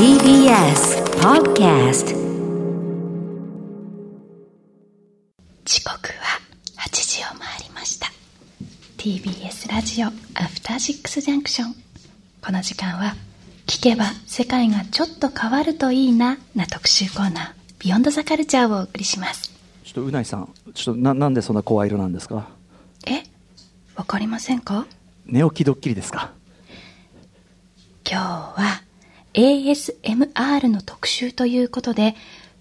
[0.00, 2.06] TBS Podcast
[5.66, 6.40] 時刻は
[6.78, 8.06] 8時を回りました。
[8.96, 10.10] TBS ラジオア
[10.44, 11.74] フターシックスジャンクション
[12.40, 13.14] この時間は
[13.66, 19.52] 聞けば世界がちょっと変わるといいなな特集コーナービヨンドザカルチャーをお送りします。
[19.84, 22.48] ちょっとうないさん、ちょっとななんでそんな声色なんですか？
[23.06, 23.22] え？
[23.96, 24.86] わかりませんか？
[25.26, 26.32] 寝起きドッキリですか？
[28.10, 28.24] 今日
[28.62, 28.82] は
[29.34, 32.14] ASMR の特集ということで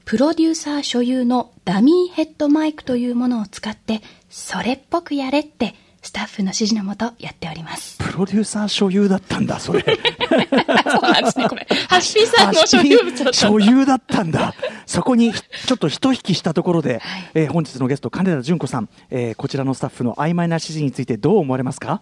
[0.05, 9.81] プロデューサー所有のダミーヘッドマイクというものを使ってそれっぽくやれってスタッフの指示のもとやっておりますプロデューサー所有だったんだ、それ。
[9.83, 14.53] そうなんですねこれハッピーさんの所有物だった 所有だったんだ。
[14.85, 22.01] そこにちょっと一引きしたところで、はいえー本日のゲスト、金田純子さん、えーこちらのスタッフの曖昧な指示についてどう思われますか？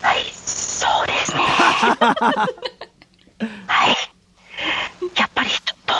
[0.00, 1.40] はい、そうですね。
[3.66, 3.96] はい。
[5.18, 5.94] やっぱりちょっと、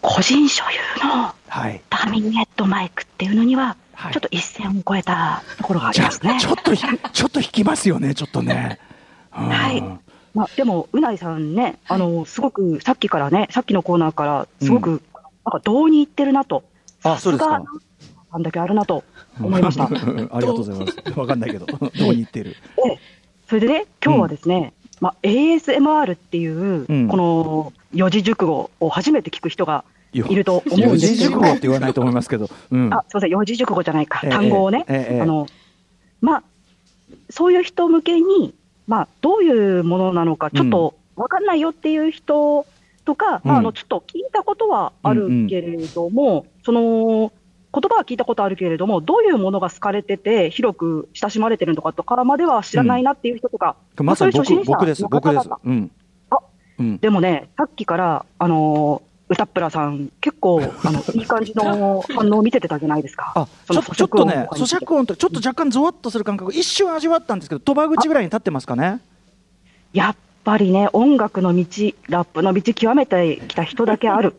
[0.00, 0.64] 個人所
[1.00, 1.80] 有のはい。
[1.90, 6.40] ダミーヘッドマイクっていうのには、はいちょっと一線を越えたところがありますねあ、。
[6.40, 8.78] ちょっとひ、 ちょっと引きますよね、ちょっとね。
[9.36, 9.82] うんはい
[10.34, 15.02] まあ、でも、うないさんね、あの、すごく、さっきからね、さっきのコーナーから、すごく、
[15.44, 16.62] なんか、道に行ってるなと。
[17.02, 17.62] あそうですか
[18.30, 19.04] あんだけあるなと
[19.40, 19.84] 思いました。
[19.88, 19.96] あり
[20.28, 21.18] がとうございます。
[21.18, 22.56] わかんないけど、 どうに言ってる。
[22.84, 23.00] で
[23.48, 27.08] それでね、今日はですね、まあ、ASMR っていう、うん。
[27.08, 31.30] この四字熟語を初めて聞く人がいいると思うん四字ですけど。
[31.30, 32.48] 熟語って言わないと思いますけど。
[32.70, 32.92] うん。
[32.92, 35.46] あすみません、四字熟語じゃないか、ええ単語をね、えあの
[36.20, 36.42] まあ、
[37.30, 38.54] そういう人向けに、
[38.86, 42.66] まあ、どういうものなのか、ちょっと分かんないよっていう人
[43.04, 43.64] とか、まあ、あうん。
[43.64, 47.32] のちょっと聞いたことはあるけれども、その
[47.80, 55.48] 言葉は聞いたことあるけれども、どういうものが好かれてて、広く親しまれてるのかとからまでは知らないなっていう人とか、まさに僕僕です、の僕です。
[55.64, 55.90] うん。
[56.30, 56.38] あ
[56.78, 56.98] うん。
[56.98, 63.32] でもね、さっきから、あの歌っぷらさん、結構、あの いい感じの反応を見せてたじゃないですか。
[63.36, 69.00] あちょちょっとね、咀嚼音とちょっと若干ゾワッとする感覚、一瞬味わったんですけど、鳥羽口ぐらいに立ってますかね？
[69.92, 71.64] やっぱりね、音楽の道、
[72.08, 74.34] ラップの道、極めてきた人だけある。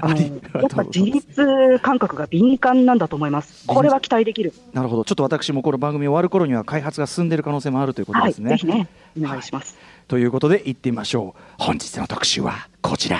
[0.00, 3.66] あやっぱ自立感覚が敏感なんだと思います。
[3.66, 4.52] これは期待できる。
[4.72, 8.50] なるほど、ちょっと私もこの番組終わる頃には開発が進んでいる可能性もあるということはい、ですね。
[8.50, 9.76] ぜひね、お願いします。
[10.08, 11.40] ということで、行ってみましょう。
[11.58, 13.18] 本日の特集はこちら。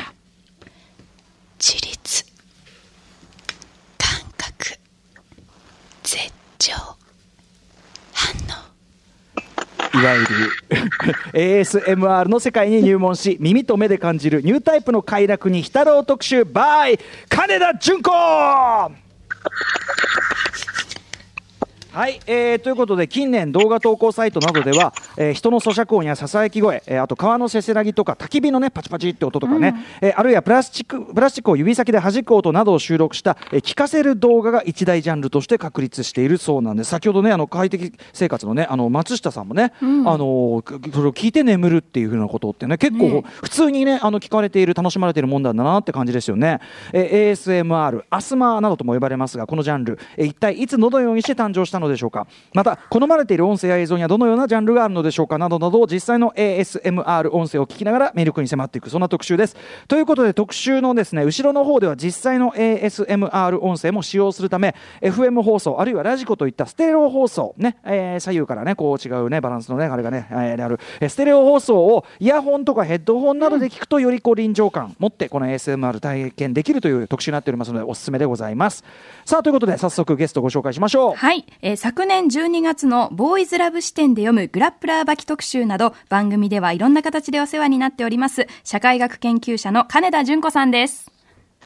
[1.59, 2.25] 自立
[3.99, 4.79] 感覚
[6.03, 6.73] 絶頂
[8.15, 8.70] 反応
[9.93, 10.27] いわゆる
[11.33, 18.11] ASMR の世界に入門し耳と目で感じるニュータイプの快楽に浸ろう特集 by 金田純子
[22.01, 36.89] はい、えーということで近年動画投稿サイトなどでは、えー人の咀嚼音やささやき声、えーあと川のせせらぎとか焚き火のねパチパチって音とかね、えーあるいはプラスチックプラスチックを指先で弾く音などを収録した、えー聞かせる動画が一大ジャンルとして確立しているそうなんです。
[36.89, 46.61] 先ほどねあの快適生活のねあの松下さんもね、あのくそれを聞いて眠るっていうふうなことってね結構普通にねあの聞かれている楽しまれているもんだなって感じですよね、
[46.95, 52.27] えー ASMR アスマーなどとも呼ばれますがこのジャンル、えー一体いつどのようにして誕生したのでしょうか。
[52.55, 55.39] また好まれている音声や映像にはどのようなジャンルがあるのでしょうか。
[55.39, 59.57] などなど実際の ASMR 音声を聞きながら魅力に迫っていくそんな特集です。
[59.89, 70.79] ということで特集のですね後ろの方では実際の ASMR 音声も使用するため FM 放送あるいはラジコといったステレオ放送ね、えー左右からねこう違うねバランスのねあれがね、えーある。
[71.09, 78.85] ステレオ放送をイヤホンとかヘッドホンなどで聞くとよりこう臨場感持ってこの ASMR 体験できるという特集になっておりますのでおすすめでございます。
[79.25, 81.15] さあということで早速ゲストご紹介しましょう。
[81.15, 81.45] はい、
[81.77, 91.11] 昨年12月のボーイズラブ視点で読むグラップラーバキ特集など番組ではいろんな形でお世話になっております社会学研究者の金田純子さんです。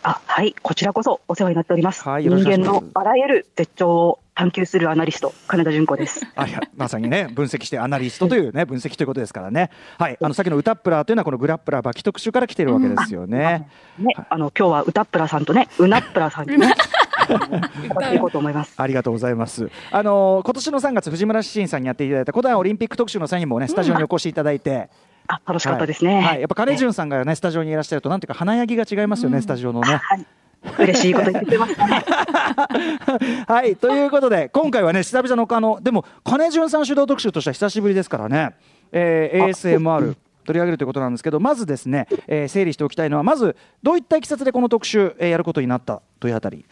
[0.05, 2.03] あ、はい、こちらこそお世話になっております。
[2.03, 2.95] はいよろし人間くお願いします。
[2.95, 6.27] のあらゆる絶頂を探求するアナリスト、金田純子です。
[6.37, 9.71] あいやまさにね分析してアナリストというね分析ということですからね。
[9.99, 13.69] はいあのさっきの歌っプラーというのはこのグラップラーバキ特集から来ているわけですよね、
[13.99, 16.75] ね、あの今日は歌っぷらさんとね、うなっぷらさんにね、
[17.25, 18.75] 伺っていこうと思います。
[18.77, 19.71] ありがとうございます。
[19.91, 24.89] あの今年の3月藤村志信さんにやっていただいた古代オリンピック特集の際にもねスタジオにお越しいただいて、
[25.27, 26.15] あ、楽しかったですね。
[26.15, 29.97] はいはいやっぱ金潤さんがねスタジオにいらっしゃるとなんていうか華やぎが違いますよね、スタジオのね。
[29.97, 30.27] はい。
[30.79, 32.05] 嬉しいこと言ってましたね。
[33.47, 38.55] はいということで今回はね久々のあのでも金潤さん主導特集としては久しぶりですからね、
[38.93, 40.17] えー ASMR
[40.47, 46.65] 取り上げるということなんですけどまずですね、えー整理しておきたいのはまずどういったいきさつでこの特集、えーやることになったというあたり。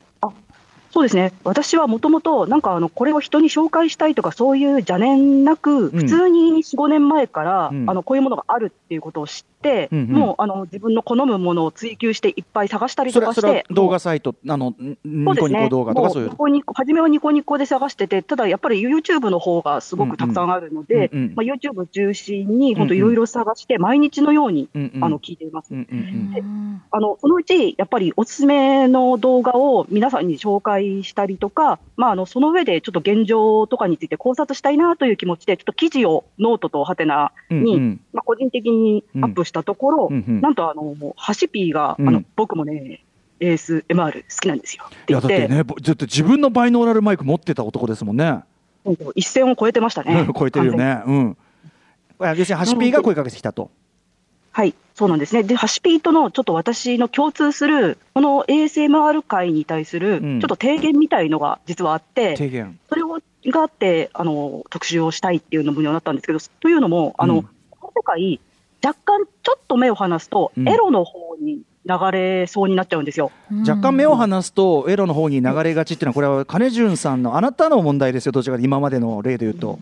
[0.93, 7.89] そうですね、私はもともと、なんかあのこれを人に紹介したいとか、そういう邪念なく、普通に4、5年前から、うん。
[7.89, 9.52] あのこういうものがあるっていうことを知って、
[9.93, 10.07] うんうん。
[10.09, 16.29] もうあの自分の好むものを追求して、いっぱい探したりとかして、動画サイト、あのんニコニコ動画とかそういう。
[16.29, 16.37] もニ。
[16.37, 25.05] コニコ初めはニコニコで探してて、ただやっぱり YouTube の方がすごくたくさんあるので、うんうんまあ、YouTube 中心に、本当いろいろ探して、毎日のように、うんうん。
[25.05, 25.73] あの聞いています。
[25.73, 26.83] うんうんうん。
[26.91, 38.01] あのそのうち、やっぱりおすすめの動画を皆さんに紹介したりとか、まあ、あのその上でちょっと現状とかについて考察したいなという気持ちで、ちょっと記事をノートとはてなに、うんうん。
[38.13, 43.05] まあ、個人的にアップしたところ、うんうんなんとあのハシピーが、うんあの僕もね、
[43.41, 48.41] ASMR 好きなんですよいやだってね、ぼずっと自分のバイノーラルマイク持ってた男ですもんね。
[49.15, 51.03] 一線を超えてましたね超えてるよね。
[51.07, 51.37] うん。
[52.19, 53.71] 要するにハシピーが声かけてきたと。
[54.53, 55.43] はい、そうなんですね。
[55.43, 62.79] で、ハシピーとのちょっと私の共通する、この ASMR 界に対する、うんちょっと提言みたいのが実はあって、提言。
[62.89, 68.41] それをがあってあの、特集をしたいっていうのになったんですけど、というのも、あのうんこの世界、
[68.85, 73.33] 若干ちょっと目を離すと、うんエロの方に流れそうになっちゃうんですよ。
[73.67, 79.81] 若干目を離すとエロの方に流れがちっていうのはこれは金潤さんのあなたの問題ですよどちらか今までの例で言うと。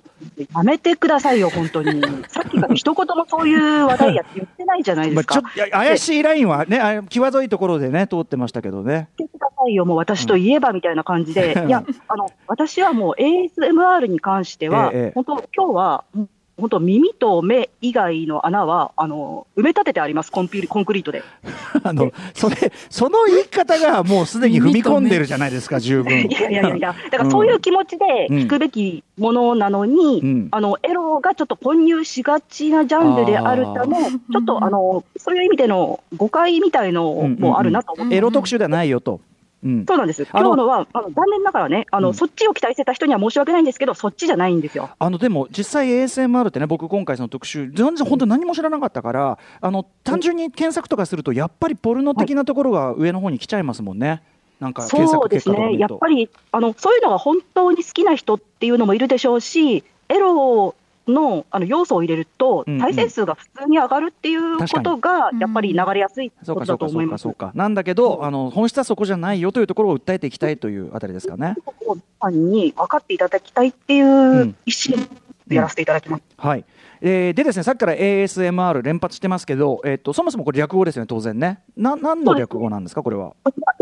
[0.54, 2.00] やめてくださいよ、本当に。
[2.28, 5.34] さっきから一言もそういう話題やって言ってないじゃないでまあすか。
[5.34, 9.10] ちょっといや怪しいラインはねあ際どいところでね通ってましたけどね。
[9.18, 21.22] 言ってくださいよ、もう私といえばみたいな感じで、うんいやあの、私はもう ASMR に関しては、ええ本当、今日は、うん本当、耳と目以外の穴はあの埋め立ててあります、コンピコンクリートで。
[21.82, 26.12] あのそれその言い方がもうすでに踏み込んでるじゃないですか十分。
[26.28, 38.16] いやいやいやだからそういう気持ちで聞くべきものなのに、うんあのエロがちょっと混入しがちなジャンルであるため、あちょっとあのそういう意味での誤解みたいのもあるなと思って。
[38.16, 39.20] エロ特集ではないよと。
[39.62, 39.84] うん。
[39.86, 40.26] そうなんです。
[40.32, 44.90] 今日のは、あの残念ながらね、あの、うんそっちを期待してた人には申し訳ないんですけど、そっちじゃないんですよ。
[44.98, 54.22] あのでも実際 ASMR ってね僕今回その特集全然本当に何も知らなかったからあの単純に検索とかするとやっぱりポルノ的なところが上の方に来ちゃいますもんね。
[54.60, 55.78] なんか検索そうですね。
[55.78, 60.74] やっぱりあのそういうのが本当に好きな人っていうのもいるでしょうし、エロ
[61.10, 67.22] のあの要素を入れるとうんうん、再生数が普通に上がるっていうことが、やっぱり流れやすいことだそうかそうかそと思いうます。
[67.22, 71.56] かそうかなんだけどあの本質はそこじゃないよというところを訴えていきたいというあたりですかね。
[71.64, 75.08] ここをファンに分かっていただきたいっていんう一心
[75.46, 76.22] でやらせていただきます。
[76.36, 76.64] はい。
[77.02, 81.60] えーでですねさっきから ASMR 連発してますけど、えっとそもそもこれ略語ですよね当然ね。
[81.76, 83.32] な何の略語なんですかこれは？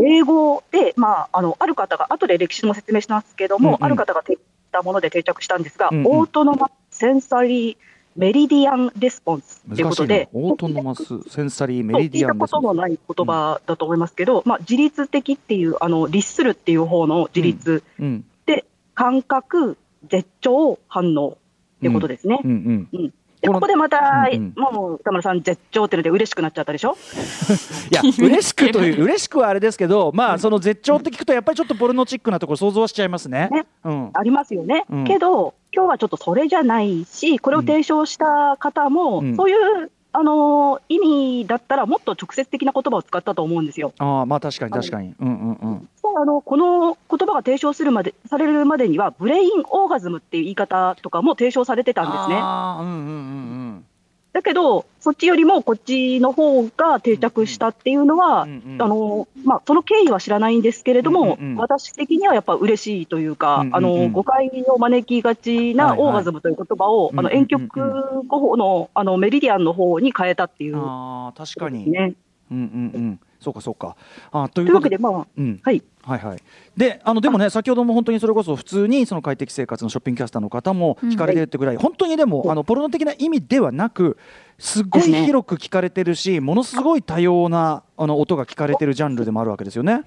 [0.04, 10.29] 英語で、まあ、あのある方が、後で歴史も説明しますけども、うんうんある方が提示したもので定着したんですが、うんうん Autonomous Sensory Meridian Response ということで、。
[10.33, 18.65] オートノマスセンサリーメリディアンです聞いたことのない言葉だと思いますけど、まあ、自律的っていう、あの律するっていう方の自律、うんで、
[18.95, 19.79] 感覚、
[20.09, 21.39] 絶頂、反応
[21.77, 22.41] っていうことですね。
[22.43, 22.89] うんうん。
[22.91, 23.12] でこ
[23.46, 26.96] のここでまた、うんもう歌丸さん、絶頂っていうので嬉しくなっちゃったでしょ？
[27.90, 33.49] いや 嬉しくという 嬉しくはあれですけどまあその絶頂って聞くとやっぱりちょっとポルノチックなところ想像はしちゃいますね。
[33.52, 33.67] ね。
[33.85, 34.11] うん。
[34.14, 35.05] ありますよね、うん。
[35.05, 39.37] けど、今日はちょっとそれじゃないし、これを提唱した方も、うん。
[39.37, 40.99] そういう、あのー意
[41.43, 43.93] 味だったら、もっと直接的な言葉を使ったと思うんですよ。
[43.99, 45.14] ああまあ確かに確かに。
[45.20, 45.88] うんうんうん。
[46.16, 52.37] あのこの言葉が提唱するまでされるまでには、ブレインオーガズムっていう言い方とかも提唱されてたんですね。
[52.37, 53.84] ああうんうんうん
[54.32, 70.80] だけど、そっちよりもこっちの方が定着したっていうのは、うんうんあのまあ、その経緯は知らないんですけれども、うんうんうん私的にはやっぱ嬉しいというか、うんうんうんあの誤解を招きがちなはいはいオーガズムという言葉を、あのうんうんうんうん遠曲語のあのメリディアンの方に変えたっていううん。
[70.80, 71.87] こああ確とかに。
[71.87, 72.16] うん
[72.50, 72.58] うんう
[72.99, 73.20] ん。
[73.40, 73.97] そうかそうか。
[74.33, 75.61] あーとといううわけで、まあ、うん。
[75.62, 76.38] はい、はいはい、
[76.76, 84.16] であのでもね、先ほども本当にそれこそ普通にその快適生活のショッピングキャスターの方も聞かれてるってぐらい、本当にでもあのポルノ的な意味ではなく、
[84.59, 90.02] すごい広く聞かれてるし、ものすごい多様なあの音が聞かれてるジャンルでもあるわけですよね。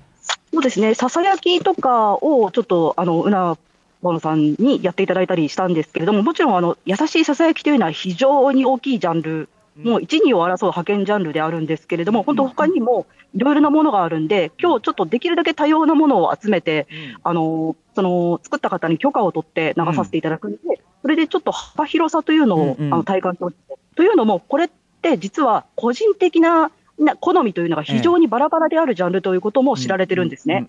[0.54, 3.58] そうですね、ささやきとかをちょっと、あのうな
[4.02, 9.50] ぼのさんにやっていただいたりしたんですけれども、もちろんあの優しいささやきというのは非常に大きいジャンル、
[9.84, 16.88] もう1、2を争う派遣ジャンルであるんですけれども、本当、他にもいろいろなものがあるんで、今日ちょっとできるだけ多様なものを集めて、
[17.24, 20.60] あのその作った方に許可を取って流させていただくんで、
[21.02, 23.96] それでちょっと幅広さというのを、あの体感してほしい。
[23.96, 24.70] というのも、これっ
[25.02, 30.68] て実は個人的なな好みというのが非常にバラバラであるジャンルということも知られてるんですね。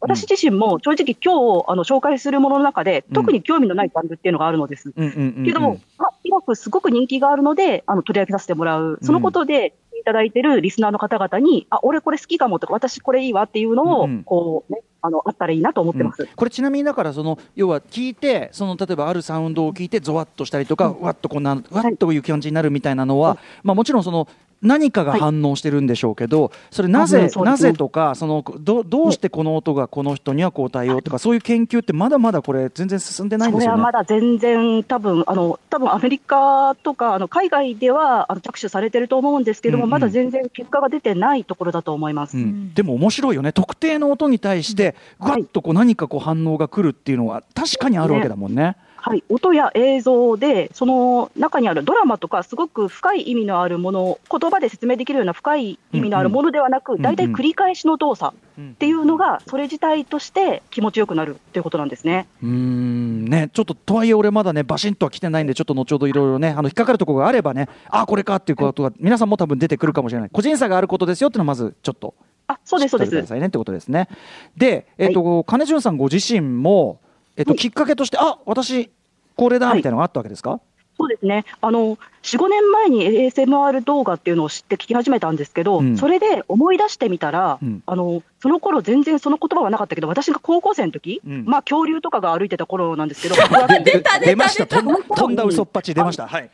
[0.00, 3.14] うんうん私自身も正直、今日あの紹介するものの中で、うん。
[3.14, 4.92] 特に興味のないジャンルっていうのがあるのです。
[4.96, 5.44] うんうんうんうん。
[5.44, 14.24] けども、まあ、広くすごく人気があるので、あの取り上げさせてもらう、そのことでいただいてるリスナーの方々に、あ俺、これ好きかもとか、私、これいいわっていうのを、うんうん。
[14.24, 16.22] こうね、あのあったらいいなと思ってます。
[16.22, 16.28] うん。
[16.28, 24.26] これちなみにだからその要は聞いてその例えばあるサウンドを聞いてゾワッとしたりとか、わっとこんなわっという感じになるみたいなのは、まあもちろんその
[24.62, 33.76] 何かが反応してるんでしょうけど、それなぜ、なぜとかそのどどうしてこの音がこの人にはこう対応とか、そういう研究ってまだまだこれ全然進んでないんですよね。
[33.76, 33.92] それはま。
[33.92, 39.90] だ全然、多分あの多分アメリカとかあの海外ではあの着手されてると思うんですけども、うんうん。
[39.90, 42.36] まだ全然結果が出てないところだと思います。
[42.36, 43.52] うん、でも面白いよね。
[43.52, 48.76] 特定の音に対してぐわっとこう何かこう反応が来るっていうのは確かにあるわけだもんね。
[49.08, 62.26] はい、音や映像で、その中にあるドラマとか、すごく深い意味のあるもの、言葉で説明できるような深い意味のあるものではなく、んうん大体繰り返しの動作うんっていうのが、それ自体として気持ちよくなるっていうことなんですね。
[62.42, 72.14] うーんね、ちょっととはいえ、俺まだね、バシンとは来てないんで、ちょっと後ほどいろいろね、あの引っかかるところがあればね、あこれかっていうことが、皆さんも多分出てくるかもしれない、個人差があることですよっていうのをまずちょっと
[72.48, 73.10] あそうです、そうです。
[73.10, 74.08] くださいねってことですね。
[74.56, 77.00] で、えっ、と、金潤さんご自身も、
[77.36, 78.90] えっ、と、はいきっかけとして、あ私、
[79.38, 79.76] これだはい。
[79.76, 80.60] みたいなのがあったわけですか、
[80.98, 81.44] そうですね。
[81.60, 85.96] あの、4、5年前に ASMR 動画っていうのを知って聞き始めたんですけど、うん。
[85.96, 87.82] それで思い出してみたら、うん。
[87.86, 91.44] あの、その頃全然その言葉はなかったけど、私が高校生の時、うん。
[91.46, 93.36] まあ恐竜とかが歩いてた頃なんですけど、
[93.84, 96.26] で 出ました、飛んだ嘘っぱち出ました。
[96.26, 96.50] はい。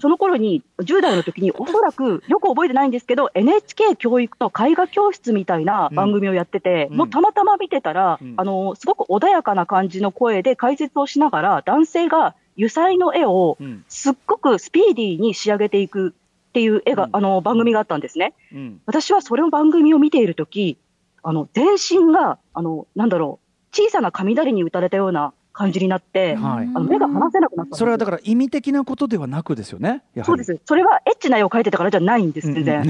[0.00, 6.96] その頃に、10代の時に、おそらく、よく覚えてないんですけど、NHK 教育の絵画教室みたいな番組をやってて、うん。
[6.96, 8.34] もうたまたま見てたら、うん。
[8.36, 13.84] あの、すごく穏やかな感じの声で解説をしながら、男性が油彩の絵をうん。
[13.88, 16.14] すっごくスピーディーに仕上げていく
[16.48, 17.10] っていう絵が、うん。
[17.12, 18.34] あの、番組があったんですね。
[18.52, 18.80] うん。
[18.86, 20.78] 私はそれの番組を見ているとき、
[21.22, 26.66] あの、全身が、あの、なんだろう、小さな雷に打たれたような感じになって、はい。
[26.66, 30.02] あの目が離せなくなったそれはだから意味的なことではなくですよね。
[30.24, 30.60] そうです。
[30.64, 32.84] それはエッチな絵を描いてたからじゃないんです、全然。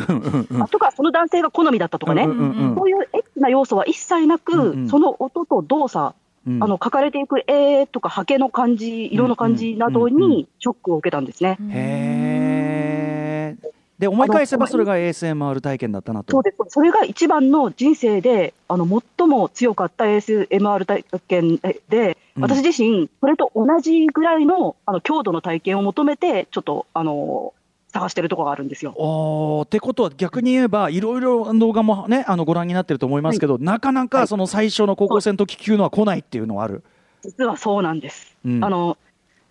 [0.70, 6.14] とか、その男性が好みだったとかね、そういうエッチな要素は一切なく、その音と動作、
[6.46, 11.58] うんあの描かれていく絵とか、刷毛の感じ、色の感じなどにショックを受けたんですね。
[11.70, 13.66] へー
[13.98, 16.30] で思い返せばそれが ASMR 体験だったなと。
[16.32, 16.56] そうです。
[16.68, 18.86] それが一番の人生で、あの、
[19.18, 21.56] 最も強かった ASMR 体験
[21.88, 27.54] で、うん私自身、それと同じぐらいの、あの、強度の体験を求めて、ちょっと、あの、
[27.96, 28.92] 探してるところがあるんですよ。
[28.96, 36.82] おーってことは逆に言えばいろいろ動画もねあのご覧になってると思いますけど、なかなかその最初の高校生の時級のは来ないっていうのはある。
[37.22, 38.36] 実はそうなんです。
[38.44, 38.98] うんあの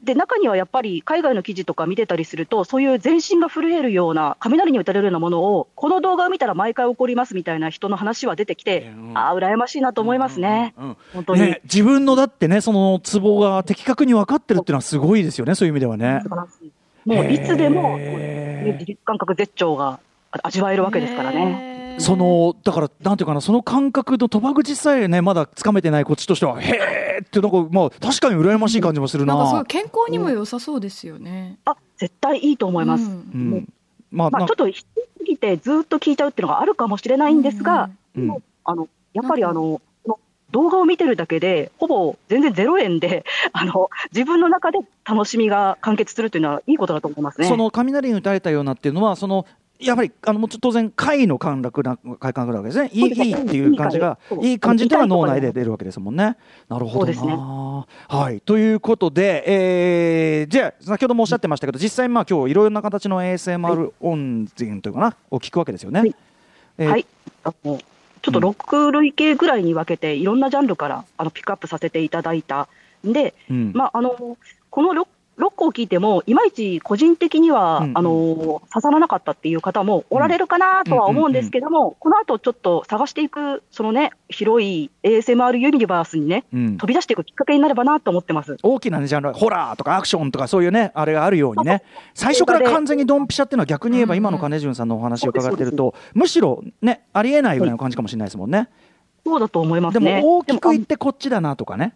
[0.04, 11.42] で中にはやっぱり海外の記事とか見てたりすると、そういう全身が震えるような、雷に打たれるようなものを、この動画を見たら毎回起こりますみたいな人の話は出てきて、うんああ、羨ましいなと思いますね、うんうん本当に。
[11.42, 16.30] ね、自分のだってねそのツボが的確に分かってるっていうのはすごいですよねそういう意味ではね素。
[16.30, 16.72] 晴らしい
[17.06, 20.00] もういつでも、へー自律感覚絶頂が
[20.44, 21.46] 味わえるわけですからね。
[21.46, 29.36] ねそのだからなんていうかなその感覚の賭場口さえねまだつかめてないこっちとしてはへーってなんかまあ確かに羨ましい感じもするな。
[29.36, 31.58] なんか健康にも良さそうですよね。
[31.66, 33.04] あ絶対いいと思います。
[33.04, 33.74] うんうん
[34.12, 39.80] まあ、まあ、なちょっと低すぎてずっと聞いちゃうっていうのがあるかもしれないんですが、うんあのやっぱりあの
[40.56, 47.48] 動画を見てるだけで、ほぼ全然0円で あの、自分の中で楽しみが完結するというのはいいことだと思いますね。
[47.48, 49.46] その雷に打たれたようなっていうのはその
[49.80, 52.90] やっぱりあのもう当然快の感覚な快感覚なわけですね。
[52.94, 54.86] いいいいっていう感じがいい感じ。
[54.86, 56.38] っていうのが脳内で出るわけですもんね。
[56.70, 57.86] なるほどな。
[58.08, 58.40] はい。
[58.40, 66.00] ということで、えーじゃあ先ほどもおっしゃってましたけど実際まあ今日いろいろな形の ASMR 音源というかなを聞くわけですよね。
[66.00, 66.16] はい。
[66.78, 67.06] えーはい、
[68.26, 72.68] ちょっと6類型ぐらいに分けて、いろんなジャンルからあのピックアップさせていただいた。
[73.08, 73.72] んで、うん。
[73.76, 74.38] まあ、あの
[74.72, 88.58] この 6, 6個を聞いても、いまいち個人的には、うんうんあの刺さらなかったっていう方もおられるかなとは思うんですけども、この後ちょっと探していく、そのね、広い ASMR ユニバースにね、うん飛び出していくきっかけになればなと思ってます。
[88.64, 98.70] 大きな、ね、ジャンルホラーとかアクションとかそういうねあれがあるようにね最初から完全にドンピシャっていうのは逆に言えば今の金潤さんのお話を伺ってるとむしろねありえないぐらいの感じかもしれないですもんね。
[99.26, 100.22] そうだと思いますでね。
[100.22, 101.96] も大きく言ってこっちだなとかね。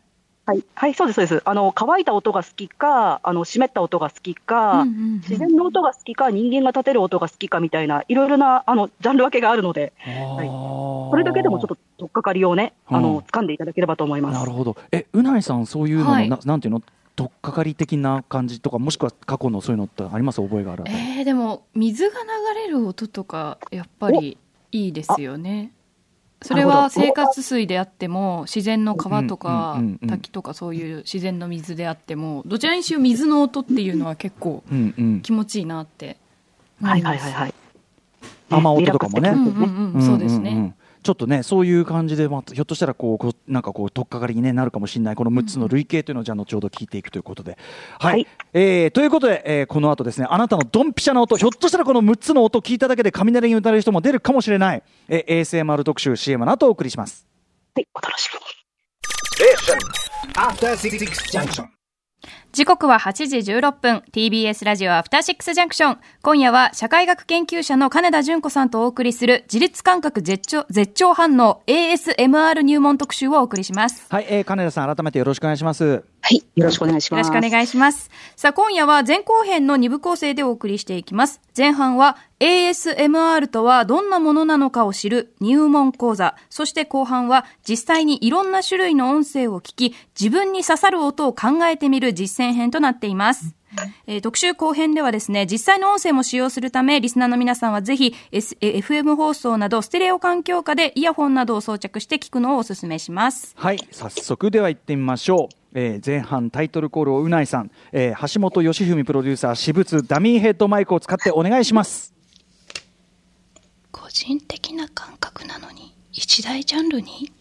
[0.49, 1.41] はい、はい、そうです、そうです。
[1.45, 5.13] あの乾いた音が好きか、あの湿った音が好きか、うんうんうん。
[5.17, 10.47] 自然の音が好きか、人間が立てる音が好きかみたいな、いろいろなあのジャンル分けがあるので、はい。
[10.47, 13.03] これだけでもちょっと取っかかりをね、あうん。
[13.03, 14.39] の掴んでいただければと思います。
[14.39, 14.75] なるほど。
[14.91, 16.29] えうないさんそういうのの、はい。
[16.29, 16.81] ななんていうの？
[17.15, 20.41] とっかかり的な感じとかもしくは過去のそういうのってあります？
[20.41, 20.85] 覚えがある。
[20.87, 24.37] えー、でも水が流れる音とかやっぱり
[24.71, 25.73] いいですよね
[26.41, 34.63] それは生活水であっても自然の川とか滝とかそういう自然の水であってもどちらにしろ水の音っていうのは結構。
[35.21, 36.17] 気持ちいいなって
[36.81, 37.53] 思はいいますはいはいはい。
[38.49, 40.73] 雨音とかもねうんうんうんそうですね
[41.09, 47.57] ちちょっとねそういう感じで、まあ、ひょっとしたらこうこうなんかこう取っかかりに、ね、なるかもしれないこの6つの類型というのをじゃあ後ほど聞いていくということで。
[47.97, 57.25] はい、はいえーということで、えーこの後ですねあなたのドンピシャな音ひょっとしたらこの6つの音を聞いただけで雷に打たれる人も出るかもしれない、えー ASMR 特集 CM の後お送りします。
[57.75, 58.45] はい、お楽しみに。
[60.35, 60.99] After Six
[61.31, 61.78] Junction.
[62.51, 64.03] 時刻は8時16分。
[64.11, 74.07] TBS ラジオアフターシックスジャンクション今夜は社会学研究者の金田純子さんとお送りする自律感覚絶頂絶頂反応 ASMR 入門特集をお送りします。
[74.09, 76.03] はい、えー金田さん改めてよろしくお願いします。
[76.21, 77.41] はい、よろしくお願いしますよろ。
[77.41, 78.09] しくお願いします。
[78.35, 81.41] さあ、今夜は前後編の2部構成でお送りしていきます。
[81.57, 86.35] 前半は ASMR とはどんなものなのかを知る入門講座。
[86.49, 93.55] そして後半は実際にいろんな種類の音声を聞き、自分に刺さる音を考えてみる実践編となっています。
[94.07, 103.53] えー特集後編ではですね、実際の音声も使用するため、リスナーの皆さんはぜひ、S えー FM 放送などステレオ環境下でイヤホンなどを装着して聞くのをお勧めします。
[103.55, 105.55] はい、早速では行ってみましょう。
[105.73, 112.13] えー前半タイトルコールをうないさん、えー橋本義文プロデューサー私物ダミーヘッドマイクを使ってお願いします。
[113.91, 117.31] 個人的な感覚なのに一大ジャンルに？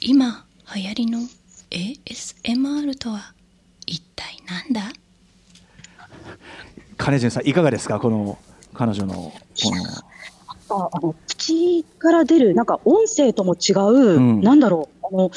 [0.00, 1.18] 今流行りの
[1.70, 3.34] ASMR とは
[3.86, 4.92] 一体なんだ？
[6.96, 7.98] 金潤さんいかがですか？
[8.00, 8.38] この
[8.72, 9.32] 彼女のこ
[9.64, 9.84] の。
[10.70, 14.40] ああの口から出る、なんか音声とも違う、うん。
[14.40, 15.30] なんだろう、あの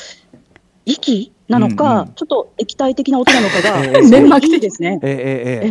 [0.85, 2.13] 息なのか、うんうん。
[2.13, 4.99] ちょっと液体的な音なのかが、ええすごいいいですね。
[5.03, 5.21] えーえーえ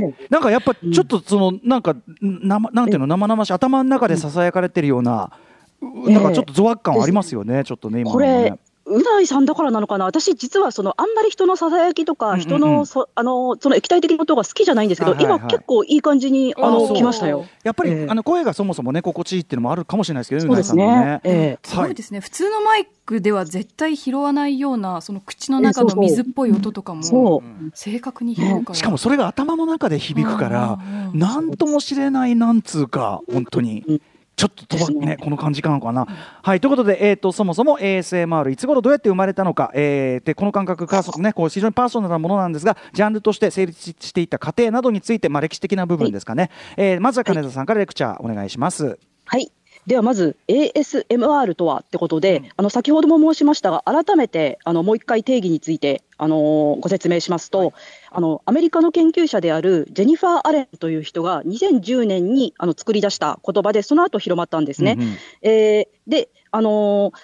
[0.02, 0.26] ーええ。
[0.28, 5.33] なんかやっぱちょっとそのなんか生なんていうの生々しい頭の中でささやかれてるような、
[5.80, 12.40] なんかちょっとゾワッ感ありますよね、ちょっとね今のこねれ、うないさんだからなのかな、私、実はそのあんまり人のささやきとか、うんうんうん。
[12.43, 15.40] 人のそあのその液体的な音が好きじゃないんですけど、はいはいはい。
[15.40, 17.47] 今、結構いい感じにああの来ましたよ。
[17.64, 18.07] やっぱり、ええ。
[18.09, 21.21] あの声がそもそもね心地いいっていうのもあるかもしれないですけどねそうですうないさんのね。
[21.25, 21.69] ええ。
[21.69, 31.19] すごいですね、普通のマイクでは絶対拾わないようなその口の中の水っぽい音とかもそう、正確に拾うから、しかもそれが頭の中で響くからうんうんうん。
[31.19, 33.85] なんとも知れないなんつうか本当に。
[33.88, 34.00] うん
[34.37, 36.07] ちょっととばですねねこの感じかなのかな。
[36.43, 48.99] はいということで、えー、とそもそも ASMR いつ頃どうやって生まれたのか、えーでこの感覚かそね、こう非常にパーソナルなものなんですがジャンルとして成立していった過程などについて、まあ、歴史的な部分ですかね、えーまずは金田さんからレクチャーお願いします。
[49.25, 49.50] はい。
[49.87, 57.73] ではまず ASMR とはってことで、うんあの先ほども申しましたが、改めてあのもう一回定義についてあのご説明しますと、
[58.11, 64.97] あのアメリカの研究者であるジェニファー・アレンという人が2010年にあの作り出した言葉で、その後広まったんですね。
[64.99, 67.19] うんうんえーで、あのー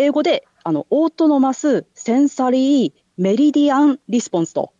[0.00, 4.72] 英語であのオートノマス・センサリー・メリディアン・リスポンスと。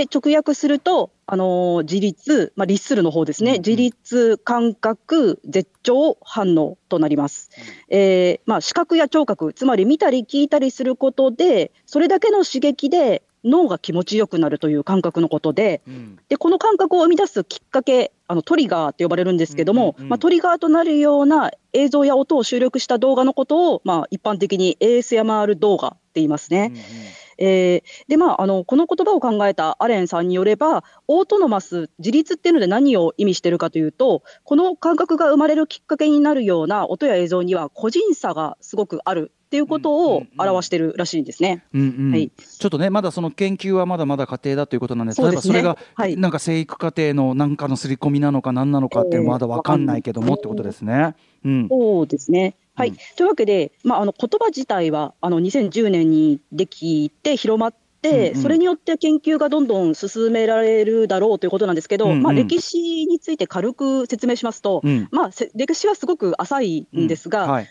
[0.00, 3.60] で直訳すると、あのー自律、まあ、律するの方ですね、うんうん。
[3.60, 7.50] 自律感覚絶頂反応となります。
[7.90, 16.18] えーまあ、視覚や聴覚、つまり見たり聞いたりすることで、それだけの刺激で脳が気持ちよくなるという感覚のことで、うん。
[16.28, 26.72] でこの感覚を生み出すきっかけ、あのトリガーって呼ばれるんですけども、うんうんうんまあ、トリガーとなるような映像や音を収録した動画のことを、まあ、一般的に ASMR 動画って言いますね。
[27.40, 41.64] えーでまあ、あのこの言葉を考えたアレンさんによれば、オートノマス、自立っていうので何を意味しているかというと、この感覚が生まれるきっかけになるような音や映像には個人差がすごくあるっていうことを表しているらしいんですね。
[41.74, 51.16] うんうんはいちょっとねまだその研究はまだまだ過程だということなんですねえばそれが、はいなんか生育過程の何かの刷り込みなのか何なのかっていうのはまだ分かんないけどもえーってことですね。
[51.44, 52.54] うんそうですね。
[52.74, 52.88] はい。
[52.90, 52.96] うん。
[53.16, 58.42] というわけで、まあ、あの言葉自体はあの2010年にできて広まって、うんうん。
[58.42, 62.22] それによって研究がどんどん進められるだろうということなんですけど、うんうん。
[62.22, 65.08] まあ、歴史について軽く説明しますと、うん。
[65.10, 67.64] まあ、せ歴史はすごく浅いんですが、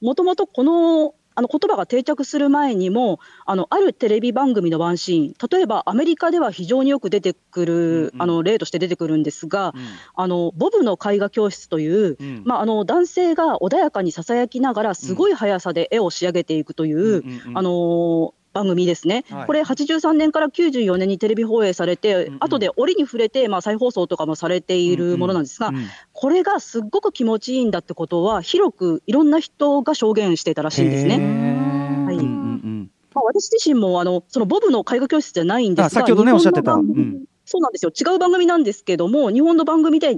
[0.00, 8.22] もともとこのあの言葉が定着する前にもあのあるテレビ番組のワンシーン例えばアメリカでは非常によく出てくる、うんうん。
[8.22, 9.82] あの例として出てくるんですが、うん。
[10.14, 12.42] あのボブの絵画教室という、うん。
[12.44, 19.46] まあ、あの男性が穏やかにささやきながらすごい速さで絵を仕上げていくという、うんあのー番組ですね、はい。
[19.46, 22.38] これ、83年から94年にテレビ放映されて、うんうん。
[22.40, 25.76] 後で折に触れて、まあ、再放送とかもされているものなんですが、うん。
[25.76, 31.16] うんこれがすっごく気持ちいいんだってことは、広くいろんな人が証言していたらしいんですへね。
[31.16, 32.04] ー。
[32.04, 32.16] はい。
[32.16, 36.74] うんうんまあ、私自身もあのそのボブの絵画教室じゃないんですが、あ先ほどねおっしゃってた。
[36.74, 37.24] うん。
[37.46, 40.16] そうなんですよ、違う番組なんですけども、日本の番組で、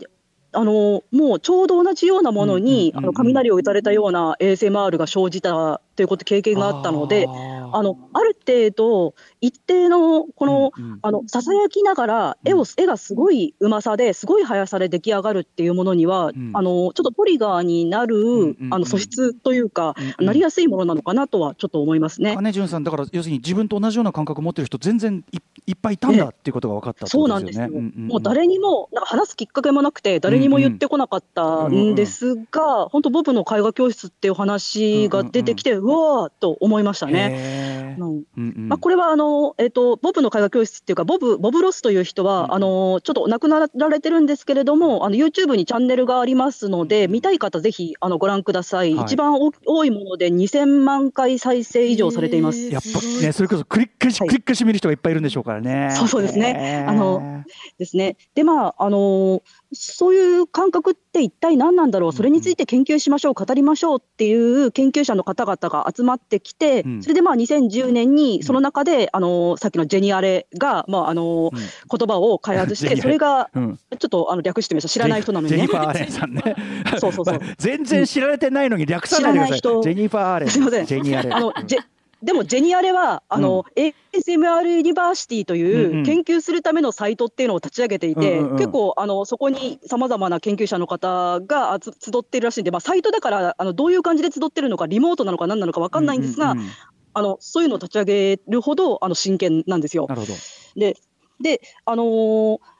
[0.54, 10.98] あのもうちょうど同じようなものに、うんうんうんうんあの雷を打たれたような ASMR が生じたということ経験があったので、ああのある程度、一定のこの、うんうん。
[11.02, 16.50] あのささやきながら絵を、絵がすごいうまさですごい速さで出来上がるっていうものには、うん。
[16.54, 18.74] あのちょっとトリガーになる、んうんうん。
[18.74, 20.26] あの素質というか、うんうん。
[20.26, 22.34] なりやすいものなのかなとはちょっと思いますね。
[22.34, 27.88] 金潤さんだから要するに自分と同じような感覚を持ってる人全然いいっぱいいたんだっていうことが分かったってそうなんですよ、ですよね。
[27.88, 28.08] んんん。
[28.08, 37.30] もう誰にもなんか話すきっかけもなくて、誰にも言ってこなかったんですが、本当、ボブの絵画教室っていう話が出てきて、うわーっと思いましたね。
[37.32, 38.02] へー。
[38.02, 38.68] うんうんうん。
[38.68, 49.04] まあ、これはあの、えっとボブの絵画教室っていうか、ボブボブロスという人は、うんあのちょっと亡くなられてるんですけれども、あの YouTube にチャンネルがありますので、見たい方、ぜひあのご覧ください、はい。
[49.04, 52.68] 一番多多いもので2000万回再生以上されています。
[52.68, 54.28] やっぱね、それこそクリックし、はい。
[54.28, 55.90] クリックしてみる人がいっぱいいるんでしょうからね。
[55.92, 56.84] そうそうですね。
[56.88, 57.42] あの
[57.78, 58.16] ですね。
[58.34, 59.42] で、まあ、あのー
[59.74, 75.76] そういう感覚って一体何なんだろう、それについて研究しましょう、語りましょうっていう研究者の方々が集まってきて、うんそれでまあ2010年にその中で、あのーさっきのジェニアレが、まああの言葉を開発して、それがうんちょっとあの略してみました、知らない人なのにねジェニフ。
[75.76, 76.56] ァー・アレンさんね。
[76.98, 79.60] そうそうそう まあ全然知られてないのに略さないでください。
[79.60, 80.50] ジェニファー・アレン。
[80.50, 81.32] すいませんジェニアレ。
[81.32, 81.80] あのジェ
[82.22, 96.68] でも、ジェニアレは、あの、ASMR ユニバーシティとうんうんいう研究するためのサイトっていうのを立ち上げていて、うんうんうん結構、あの、そこにさまざまな研究者の方がつ集ってるらしいんで、まあ、サイトだから、あの、どういう感じで集ってるのか、リモートなのか何なのか分かんないんですが、うううん
[97.14, 100.14] あの、そういうのを立ち上げるほど、あの、真剣なんですよな。
[100.14, 100.32] るほど。
[100.76, 100.96] で、
[101.40, 102.71] で、あのーで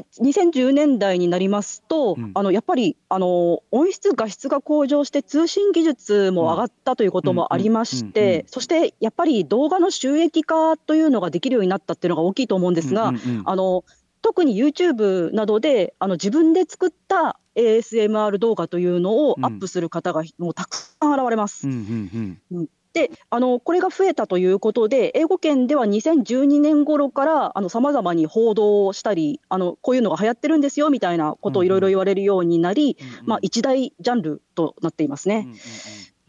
[0.00, 2.32] 2010年代になりますと、うん。
[2.34, 8.12] あのやっぱり、あのー音質、画質が向上して、通信技術も上がったということもありましうんうんうん。
[8.12, 13.42] て、そしてやっぱり動画の収益化というのができるようになったっていうのが大きいと思うんですが、うんうんうん。
[13.44, 13.84] あの
[14.22, 21.68] 特に YouTube などであの自分で作った ASMR 動画というのをアップする方がもうたくさん現れます。
[21.68, 22.40] うん。
[22.52, 33.26] うんであのこれが増えたということで、英語圏では2012年頃からさまざまに報道をしたりあの、こういうのが流行ってるんですよみたいなことをいろいろ言われるようになり、うんうん。
[33.26, 35.46] まあ、一大ジャンルとなっていますね。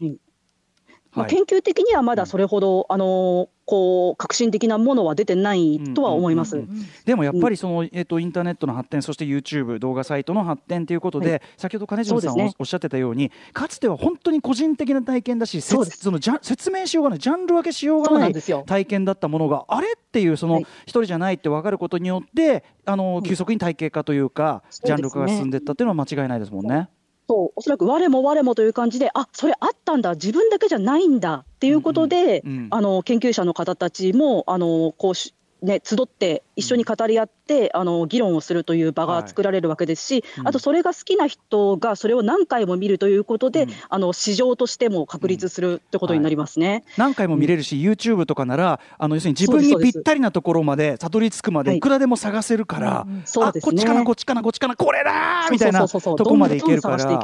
[0.00, 0.12] うんうんうん。
[0.12, 0.25] うん
[1.16, 1.34] まあ、はい。
[1.34, 6.56] 研究的にはまだそれほど、あのこう革新的なものは出てないとは思います。
[6.56, 11.40] うんうんでもやっぱりその、えっとインターネットの発展そして YouTube 動画サイトの発展ということで、はい。
[11.56, 12.52] 先ほど金城さんね。
[12.58, 18.34] おおっしゃってたようにかつては本当に個人的な体験だしそのジャン説明しようがないジャンル分けしようそがなんい。
[18.34, 20.66] 体験だったものがあれっていうそのはい。
[20.82, 23.22] 一人じゃないって分かることによってあのん。
[23.22, 26.88] 急速に体系化というか、ジャンル化が進んでいったっていうのは間違いないですもんね。
[27.28, 40.48] そうおそらく我も我もという感じで、あそれあったんだ、自分だけじゃないんだっていうことで、うんうんあの研究者の方たちもあのこうし、ね、集って、一緒に語り合って、あの議論をするという場が作られるわけですし、うん。
[40.48, 43.70] あとそれが好きな人がそれを何回も見るということで、うん。
[43.88, 46.84] あの市場としても確立するってことになりますね。
[46.96, 51.78] 何回も見れるし、YouTube とかならあの要するに自分にぴったりなところまでたどり着くまではい。
[51.78, 53.72] いくらでも探せるから、あそうですね。
[53.72, 57.18] こっちかなこっちかなこっちかなこれだーみたいなとこまでいけるから。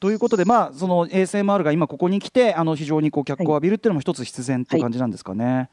[0.00, 5.70] ということで、まあ、その ASMR が今ここに来てあの非常にこう脚光を浴びるっていうのも一つ必然って感じなんですかね。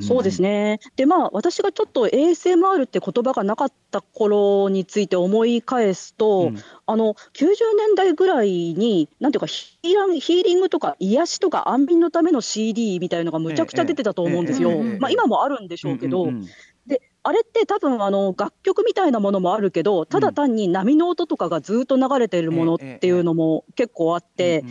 [0.00, 0.80] そうですね。
[0.96, 6.58] で、まあ、私がちょっと ASMR って言葉がなかった頃について思い返すと、うん。
[6.86, 14.82] あの、90年代ぐらいに、なんていうかヒーラン、ヒーリングとか癒しとか安眠のための CD みたいのがむちゃくちゃ出てたと思うんですよ。
[14.98, 16.46] まあ、今もあるんでしょうけど、うんうんうん。
[16.88, 24.64] で、あれって多分あの楽曲みたいなものもあるけど、ただ単に波の音とかがずっと流れているものっていうのも結構あって、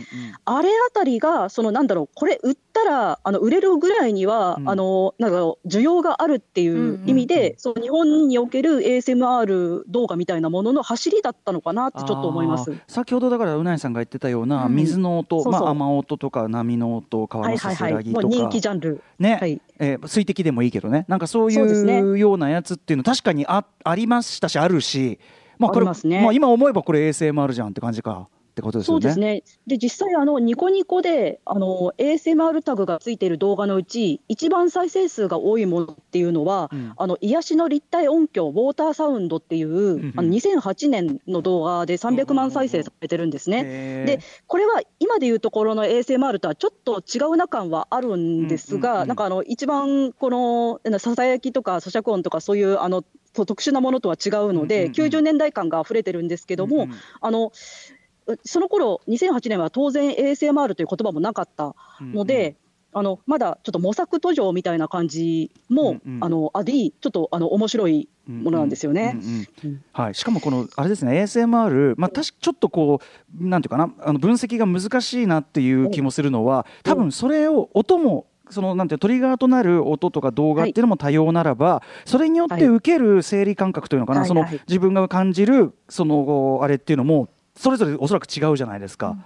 [0.44, 4.68] あれあたりが、そのなんだろう、これ売ったらあの売れるぐらいには、うん。
[4.68, 7.50] あのなんだろう需要があるっていう意味で、うんうん。
[7.50, 12.72] うんその日本における ASMR 動画みたいなものの走りだったのかなってちょっと思います。
[12.86, 14.74] 先ほどだからうないさんが言ってたようなうん。
[14.74, 15.62] 水の音、そうそう。
[15.62, 19.02] まあ、雨音とか波の音川のせはいはいはい、せらぎとか、もう人気ジャンル。
[19.18, 19.60] ね、はい。
[19.78, 21.04] えー水滴でもいいけどね。
[21.08, 25.18] なんかそういうようなやつっていうの確かにあありましたしあるし、
[25.58, 29.02] まあ、これありまあ、今思えばこれ ASMR じゃんって感じかってことですよね。
[29.02, 29.42] そうですね。
[29.66, 36.92] で、実際、あの、ニコニコで、あの、ASMR タグがついている動画のうち、一番再生数が多いものっていうのは、うん。
[36.96, 43.62] あの、癒しの立体音響、ウォーターサウンドっていう、んあの、2008年の動画で300万再生されてるんですね。
[44.04, 56.96] で、これは今でいうところの ASMR とはちょっと違うな感はあるんですが、なんかあの、一番この、なささやきとか咀嚼音とかそういう、あの、と特殊なものとは違うので、うんうんうん90年代感が溢れてるんですけども、うんうん。
[57.20, 57.52] あの
[58.44, 62.56] その頃2008年は当然 ASMR という言葉もなかったので、
[62.92, 66.24] あのまだちょっと模索途上みたいな感じも、うんうん。
[66.24, 69.14] あのあり、ちょっとあの面白いものなんですよね。
[69.14, 73.00] うんうんうんはい、しかもこのあれですね ASMR、まあ、確かちょっとこ
[73.40, 84.50] うなんていうかなあの分析が難しいなっていう気もするのは多分それを音もそのなんていうトリガーとなる音とか動画っていうのも多様ならば、それによって受ける生理感覚というのかな、そのはい。
[84.50, 89.16] はい自分が感じるそのあれっていうのもそれぞれおそらく違うじゃないですか。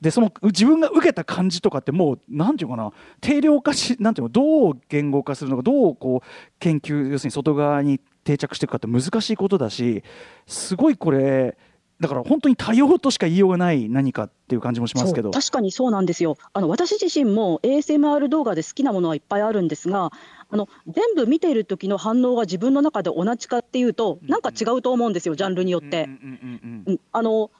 [0.00, 2.92] でその自分が受けた感じとかってもうなんていうかな。
[3.20, 6.28] 定量化しなんていうのどう言語化するのかどうこう
[6.58, 10.02] 研究要するに外側に定着していくかって難しいことだし
[10.46, 11.56] すごいこれ
[12.00, 15.30] だから本当に多様としか言いようがない何かっていう感じもしますけど。
[15.30, 16.36] 確かにそうなんですよ。
[16.52, 20.10] あの私自身も ASMR 動画で好きなものはいっぱいあるんですが
[20.50, 26.08] あの全部見ている時の反応が自分の中で同じかっていうとなんか違うと思うんですよジャンルによって。
[26.08, 26.82] うんうんうん。
[26.86, 27.52] うんあの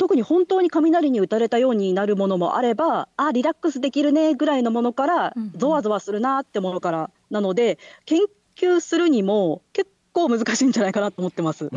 [0.00, 8.20] 特に本当に雷に打たれたようになるものもあればあリラックスできるねぐらいのものからゾワゾワするなってものからなので研
[8.56, 11.66] 究するにも結構難しいんじゃないかなと思ってます。
[11.66, 11.70] うん。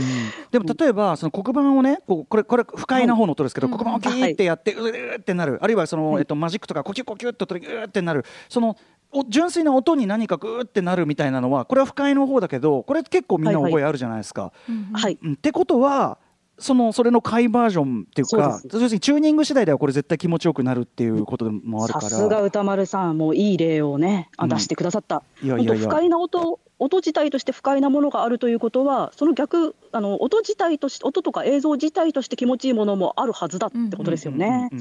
[0.52, 3.78] でも例えばその黒板をねこれこれ不快な方の音ですけど、はい。
[3.78, 5.60] 黒板をキーってやって、うーってなる。
[5.62, 8.24] あるいはその、えっと、マジックとかコキュコキュっと取りうーってなる。
[8.48, 8.78] その
[9.12, 14.54] お純粋な音に何かグーってなるみたいなのはこれは不快の方だけどこれ結構みんな覚えあるじゃないですか。
[14.94, 15.20] はい。
[15.22, 15.34] うん。
[15.34, 16.18] ってことは
[16.63, 22.17] そのそれの快バージョンっていうかそう要するにチューニング次第ではこれ絶対気持ちよくなるっていうことでもあるかさら。
[22.23, 24.49] すが歌丸さん、もういい例をね、あうん。
[24.49, 25.23] 出してくださった。
[25.43, 25.73] いやいやいや。
[25.73, 34.69] 本当不快な音、音自体として不快なものがあるということは、その逆、あの音自体として、音とか映像自体として気持ちいいものもあるはずだってことですよね。
[34.71, 34.78] え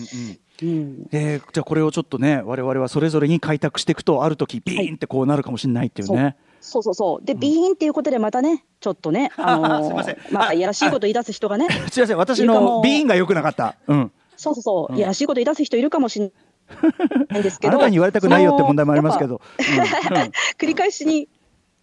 [0.64, 6.36] ーじゃあこれをちょっとね我々はそれぞれに開拓していくとある時ビーンってこうなるかもしれないっていうね。
[6.62, 7.26] そうそうそう。
[7.26, 10.16] で、ビーンっていうことでまたね、ちょっとね、 あのすいません。
[10.30, 12.16] まあ、いやらしいこと言い出す人がね、 すいません。
[12.16, 13.74] 私のビーンが良くなかった。
[13.88, 14.12] うん。
[14.36, 14.98] そうそうそう、うん。
[14.98, 16.30] いやらしいこと言い出す人いるかもしれ
[17.28, 19.40] ないんですけあど、なたに言われたくないよって問題もありますけど。
[20.58, 21.28] 繰り返しに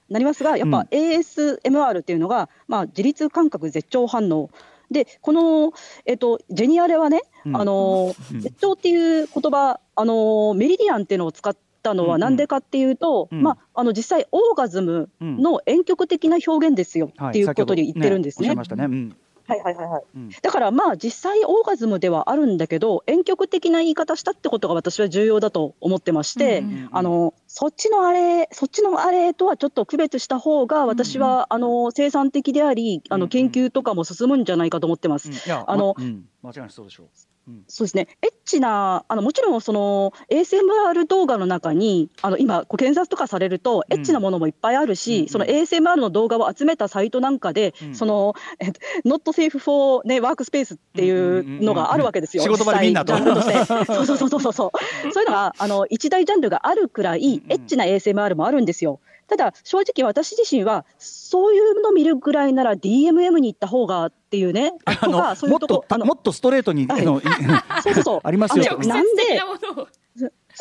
[0.10, 0.88] なりますが、やっぱうん。
[0.98, 4.50] ASMR っていうのが、まあ、自律感覚絶頂反応。
[4.90, 5.74] で、この、
[6.06, 7.58] えっと、ジェニアレはね、うん。
[7.58, 8.40] あのうん。
[8.40, 13.42] 絶頂っていう言葉、あのメリディアンっていうのを使ったのはなんでかっていうと、うん。
[13.42, 18.50] まあ、あの実際、オーガズムの遠曲的な表現ですよ、はいっていうことで言ってるんですね。
[18.50, 20.04] はいはいはいはい。
[20.16, 20.30] うん。
[20.30, 35.32] だからまあ実際オーガズムではあるんだけど遠曲的な言い方したってことが私は重要だと思ってまして、あのそっちのあれそっちのあれとはちょっと区別した方が私は、あの生産的でありあの研究とかも進むんじゃないかと思ってます。
[35.52, 35.96] あの
[36.44, 37.08] 間違いなくそうでしょう。
[37.50, 37.64] うん。
[37.68, 43.98] そうですね、エッチな、あのもちろんその ASMR 動画の中に、あの今、こう検索とかされると、うん。
[43.98, 47.96] エッチなものもいっぱいあるし、うんその ASMR の動画を集めたサイトなんかで、うん。
[47.96, 53.18] その、えっと、Not safe for、ね、ワークスペースっていうのがあるわけですよ、仕事場でみんなと。
[53.86, 54.72] そうそうそうそうそう、そ
[55.06, 55.08] う。
[55.08, 59.00] いうのがあの一大ジャンルがあるくらい、エッチな ASMR もあるんですよ。
[59.30, 66.88] ただ、正直私自身は、そういうの見るぐらいなら DMM に行った方がっていうね、もっうともっとストレートに、
[67.84, 68.20] そうそうそう。
[68.26, 68.78] ありますよ。
[68.80, 69.42] なんで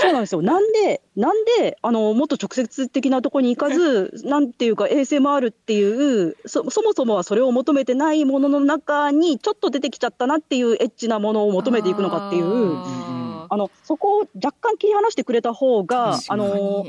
[0.01, 0.43] そうなんですよ。
[0.43, 16.85] なんで、なんで、あの、もっと直接的なところに行かず、 なんていうか、ASMR っていうそ、そもそもはそれを求めてないものの中に、ちょっと出てきちゃったなっていうエッチなものを求めていくのかっていう、ああの、そこを若干切り離してくれた方が、あの、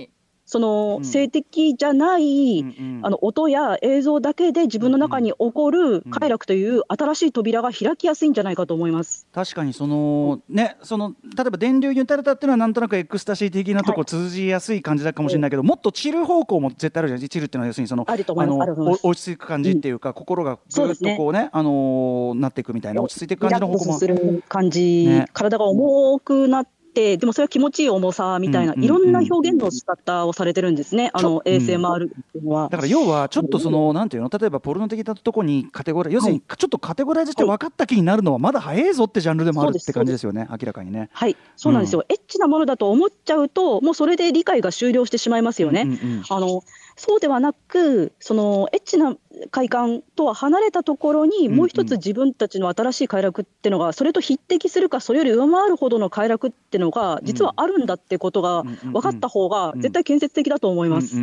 [0.49, 1.05] その、うん。
[1.05, 3.05] 性的じゃない、うんうん。
[3.05, 9.27] あの音や映像だけで自分の中に起こるうん快楽という新しい扉が開きやすいんじゃないかと思います。
[9.31, 25.27] 確かにそのねその例えば電流に打たれたっていうのはなんとなくエクスタシー的なとこは通じやすい感じだかもしれないけど、もっと散る方向も絶対あるじゃないチルっていうのは要するにそのあの落ち着く感じっていうか、心がぐーっとこうねあのーなっていくみたいな落ち着いていく感じの方向も感じ、ね。
[25.33, 26.78] 体が重くなって、
[27.17, 32.69] でもそれは気持ちいい重さみたいな、いろんな表現の仕方をされてるんですね、あの ASMR っていうのは。
[32.69, 34.29] だから要はちょっとそのなんていうの？
[34.29, 41.09] 例えばポルノ的なとこにカテゴライ要するにちょっとカテゴライズして分かった気になるのはまだ早いぞってジャンルでもあるって感じですよね明らかにね。
[41.13, 45.88] はい、そうなんですよ、エッチなものだと思っちゃうと、もうそれで理解が終了してしまいますよね。
[46.29, 46.63] あの
[46.99, 49.15] そうではなく、そのエッチな
[49.51, 61.15] 快感とは離れたところに、うんもう一つ自分たちの新しい快楽っていうのが、それと匹敵するか、それより上回るほどの快楽っていうのが、実はあるんだってことが分かった方が、絶対建設的だと思います。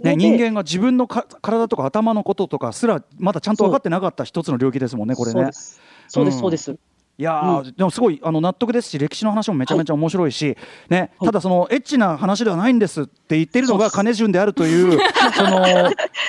[0.00, 5.52] ね、人間が自分のか体とか頭のこととかすらまだちゃんと分かってなかった一つの領域ですもんね、これねそうで。
[5.52, 5.80] す。
[6.08, 6.76] そうでうんす、そうです。
[7.18, 10.54] いやー、でもすごいあの納得ですし歴史の話もめちゃめちゃ面白いし、
[10.90, 14.98] ね、ただそのエッチな話ではないんですって言ってるのが金潤であるという
[15.34, 15.64] その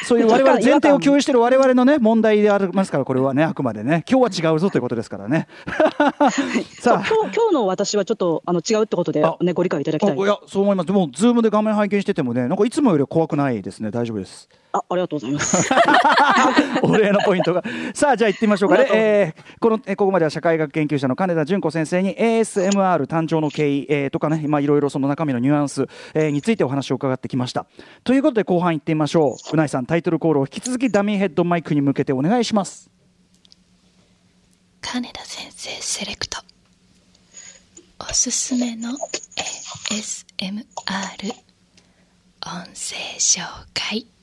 [0.06, 5.48] そういう我々前提を共有している我々のね問題でありますからこれはねあくまでね今日は違うぞということですからね。
[6.80, 10.18] さあ今日今日の私はちょっとあの違うってことでねご理解いただきたい。
[10.18, 10.88] いやそう思います。
[10.88, 13.92] でもズームで画面拝見しててもねなんかいつもより怖くないですね。
[13.92, 14.48] 大丈夫です。
[14.74, 15.70] あ、ありがとうございます。
[16.84, 17.64] お礼のポイントが。
[17.94, 18.88] さあ、じゃあ行ってみましょうかね。
[18.92, 27.66] えー、この、えここまでは社会学研究者の金田淳子先生に ASMR 誕生の経緯、えー、とかね、まあいろいろその中身のニュアンス、えー、についてお話を伺ってきました。
[28.04, 29.54] ということで後半行ってみましょう。
[29.54, 32.90] うないさん、タイトルコールを引き続きダミーヘッドマイクに向けてお願いします。
[34.82, 36.38] 金田先生セレクト。
[38.00, 38.92] おすすめの
[39.90, 40.64] ASMR
[42.46, 43.42] 音声紹
[43.74, 44.17] 介。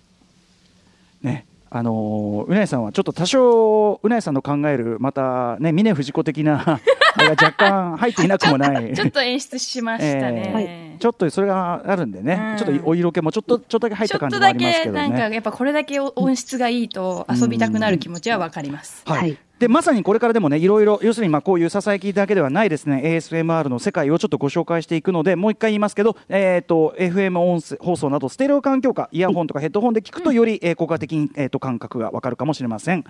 [1.24, 6.78] ねあのうなえさんはちょっと多少うなえさんの考えるまたね峰不二子的な
[7.16, 8.92] あれが若干入っていなくもない。
[8.92, 15.00] ちょっと 演出しましたね、えー、ちょっとそれがあるんでね、うん、ちょっとお色気もちょっとちょっとだけ入った感じもありますけどね。
[15.00, 33.04] なんかやっぱこれだけ音質がいいと遊びたくなる気持ちはわかります、はいでまさにこれからでもねいろいろ要するにまあこういうささやきだけではないですね ASMR の世界をちょっとご紹介していくのでもう一回言いますけど、えーと、FM 音声放送などステレオ環境下イヤホンとかヘッドホンで聞くとより、えー、効果的に、えーと、感覚がわかるかもしれません。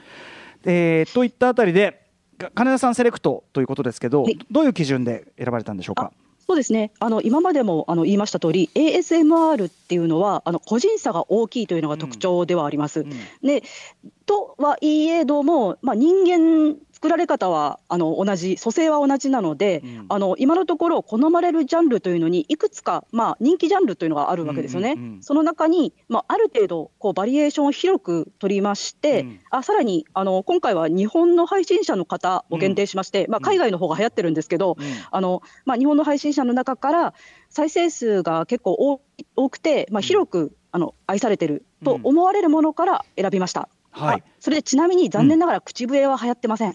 [0.64, 2.06] えー、といったあたりで
[2.54, 6.12] 金田さんセレクトということですけど、はい、どういう基準で選ばれたんでしょうか？
[6.46, 13.00] そうですねあの今までもあの言いました通り ASMR っていうのはあの個人差が大きいというのが特徴ではあります。
[13.00, 13.62] うんうん、で
[14.26, 24.92] とはいえども、まあ、人間作られ方はあの同じ、組成は同じなので、うん、あの今のところ、好まれるジャンルというのに、いくつか、まあ、人気ジャンルというのがあるわけですよね。
[24.92, 34.78] うんうんうん、その中に、まあ、ある程度こう、バリエーションを広く取りまして、うん、あさらにあの今回は日本の配信者の方を限定しまして、うん、まあ、海外の方が流行ってるんですけど、
[35.10, 37.14] あのまあ、日本の配信者の中から
[37.50, 38.98] 再生数が結構
[39.36, 43.68] 多くて、まあ、広くあの愛されてると思われるものから選びました。
[43.96, 46.70] はい、それでちなみに残念ながら口笛は流行ってません。
[46.70, 46.72] う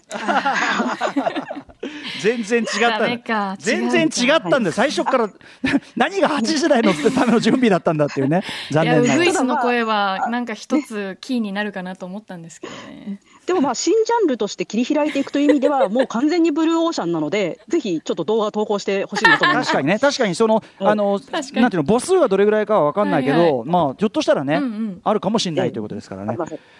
[2.20, 5.30] 全然違った全然違ったんで最初から
[5.96, 8.42] 何が8時台のための準備だったんだっていうね。
[8.70, 19.72] 残念なウグイスの声はなんか一つキーになるかなと思ったんですけどねでもまあ新ジャンルとして切り開いていくという意味では もう完全にブルーオーシャンなのでぜひちょっと動画投稿してほしいなと思います。
[19.72, 20.36] 確かにね確かに。
[20.36, 26.36] そのあのなんていうの母数はどれぐらいかは分かんないけど、はいはい、まあひょっとしたらね、うんうん、あるかもしれないということですからね、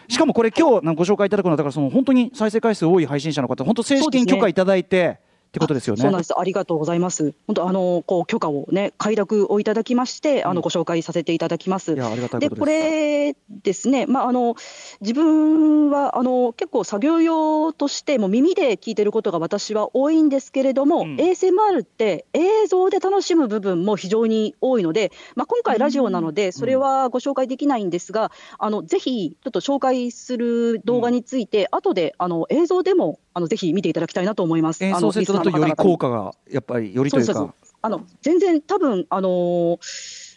[0.07, 5.19] しかもこれ今日ご紹介いただくのはだからその本当に再生回数多い配信者の方本当正式に許可いただいて、
[5.51, 6.03] ってことですよね。
[6.03, 6.39] そうなんです。
[6.39, 7.35] ありがとうございます。
[7.49, 11.95] 本当あのこう許可をね快諾をいただきまして、あのご紹介させていただきます。
[11.95, 13.35] いやありがたいでこれ
[13.65, 14.07] ですね。
[14.07, 14.55] まああの
[15.01, 34.85] 自分はあの結構作業用としても耳で聞いてることが私は多いんですけれども、うん、ASMR って映像で楽しむ部分も非常に多いので、まあ今回ラジオなのでそれはご紹介できないんですが、うん、あのぜひちょっと紹介する動画について、うん、後であの映像でもあのぜひ見ていただきたいなと思います。
[34.85, 37.55] 演奏セットだとより効果がやっぱりよりというか。
[37.83, 40.31] あの全然多分あのー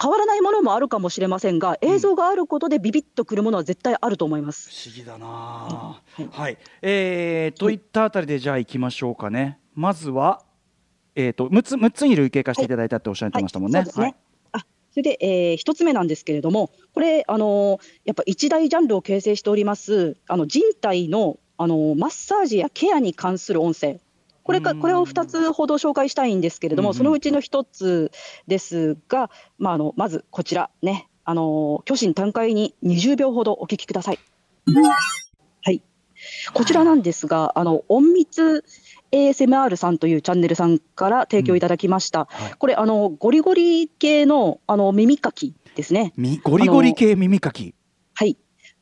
[0.00, 4.68] 変わらないものもあるかもしれませんが、映像があることでビビッとくるものは絶対あると思います。
[4.70, 9.58] 不思議だな、はい、はい、えー、といったあたりでじゃあ行きましょうかね。
[9.74, 10.42] まずは
[11.14, 13.78] えっ、ー、と6つ6つに類型化していただいたっておっしゃってましたもんね。
[13.78, 14.16] はい、そうですね。
[14.52, 14.58] あ
[14.90, 24.00] それで、えー、1つ目なんですけれども、これ、あのー、やっぱ一大ジャンルを形成しております、あの人体のあのマッサージやケアに関する音声、
[24.44, 28.12] これかこれを2つほど紹介したいんですけれども、そのうちの1つ
[28.46, 30.70] ですが、まあ、あのまずこちら。
[30.80, 34.18] ね、あの虚心短回に20秒ほどお聞きください。
[35.62, 35.82] はい、
[36.54, 38.64] こちらなんですが、あの隠密
[39.12, 42.44] ASMR さんというチャンネルさんから提供いただきました、うん。
[42.44, 46.14] はい、これあの、ゴリゴリ系のあの耳かきですね。
[46.42, 47.62] ゴリゴリ系耳かき。
[47.62, 47.74] はい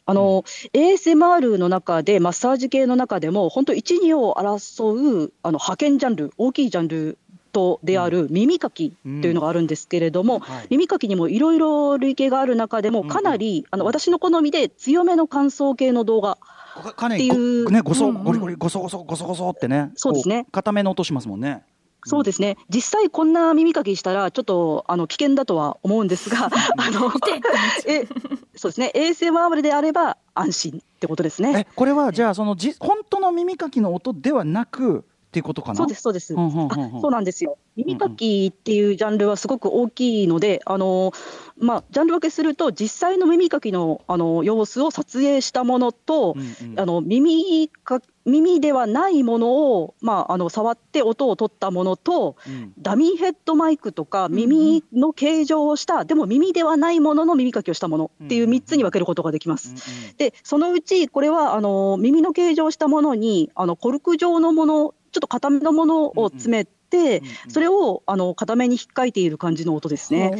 [0.06, 7.18] あの、うん、ASMR の中で、マッサージ系の中でも、本当、1、2を争うあの派遣ジャンル、大きいジャンル
[7.52, 16.38] とである耳かきというのがあるんですけれども、うんはい、耳かきにもいろいろ類型がある中でも、かなり、うん、あの私の好みで強めの感想系の動画。
[16.76, 19.92] っていうね、ごそ、ゴリゴリ、ごそごそ、ごそごそってね。
[19.96, 20.46] そうですね。
[20.52, 21.64] 固めの音しますもんね。
[22.06, 26.46] そうですね、実際こんな耳かきしたら、ちょっとあの危険だとは思うんですが、
[26.78, 27.10] あの
[27.86, 28.06] え
[28.54, 30.82] そうですね、ASMR であれば安心。
[30.96, 31.66] ってことですね。
[31.76, 35.04] これはじゃあ、そのじ本当の耳かきの音ではなく
[35.36, 35.76] っていうことかな？
[35.76, 37.58] そうです、そうです、うんうんうんうん、そうなんですよ。
[37.76, 41.12] 耳かきっていうジャンルはすごく大きいので、あの
[41.58, 46.80] まあ、ジャンル分けすると、実際の耳かきのあの様子を撮影したものと、うんうん。
[46.80, 52.72] あの耳か耳ではないものを、まあ、あの触って音を取ったものと、うん。
[52.78, 59.74] ダミーヘッドマイクとか、耳の形状をした、でも耳ではないものの耳かきをしたものっていう3つに分けることができます。
[60.16, 70.30] で、そのうち、これはあの耳の形状をしたものに、あのコルク状のもの、ちょっと固めのものを詰めて、それをあの固めに引っかいている感じの音ですね。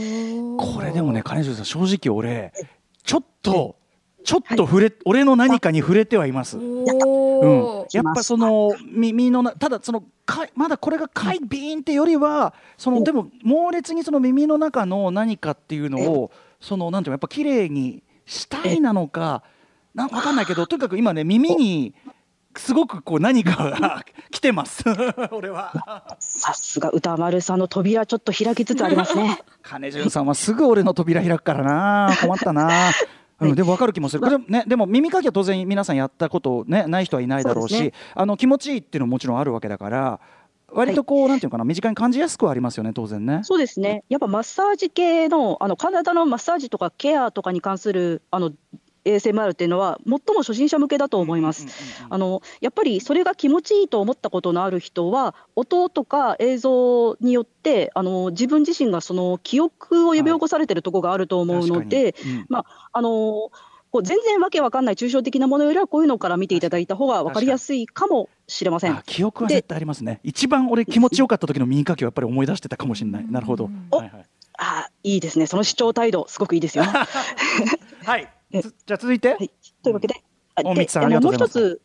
[0.59, 2.53] これでもね金城さん正直俺
[3.03, 3.77] ちょっと
[4.23, 6.59] ちょっと触れ、俺の何かに触れてはいます。
[6.59, 6.85] うん。
[7.91, 19.43] やっぱその耳のなただそのかいまだこれがかいビーンってよりはそのでも猛烈にその耳の中の何かっていうのをそのなんていうのやっぱ綺麗にしたいなのか
[19.95, 21.95] なんわかんないけどとにかく今ね耳に
[22.61, 24.85] すごくこう何かが来てます。
[25.33, 26.17] 俺は。
[26.19, 29.41] さすが歌丸さんの扉ちょっと開きつつありますね。
[29.63, 32.11] 金潤さんはすぐ俺の扉開くからな。
[32.21, 32.71] 困ったな。
[33.39, 37.93] うん、でも分かる気もする、これね、でも耳かきは当然皆さんやったこと、ね、ない人はいないだろうしね。
[38.15, 40.21] あの気持ちいいっていうのももちろんあるわけだから
[40.73, 43.41] 割とこう、なんていうのかな身近に感じやすくはありますよね当然ね。
[43.43, 48.53] そうですね、やっぱマッサージ系の、あの体のマッサージとかケアとかに関するあの
[49.07, 51.67] ASMR っていうのは、最も初心者向けだと思います。
[52.09, 62.37] あのやっぱりそれが気持ちいいと思ったことのある人は、音とか映像によって、あの自分自身がその記憶を呼び起こされてるところがあると思うので、確かに。
[62.37, 62.47] うん。
[62.49, 63.51] まああの
[63.97, 68.93] こう全然わけわかんない抽象的なものよりは、こういうのから見ていただいた方が分かりやすいかもしれません。
[68.93, 69.03] あ。
[69.07, 70.21] 記憶は絶対ありますね。
[70.23, 73.27] 一番俺気持ちよかった時の耳かきをやっぱり思い出してたかもしれない。
[73.31, 74.27] なるほど、おはいはい。
[74.59, 76.85] あいいですね、その主張態度、すごくいいですよ。
[78.05, 79.51] はいじゃあ続いて、はい、
[79.83, 80.15] というわけで、
[80.57, 81.83] 大光さんありがとうございますもう一つ、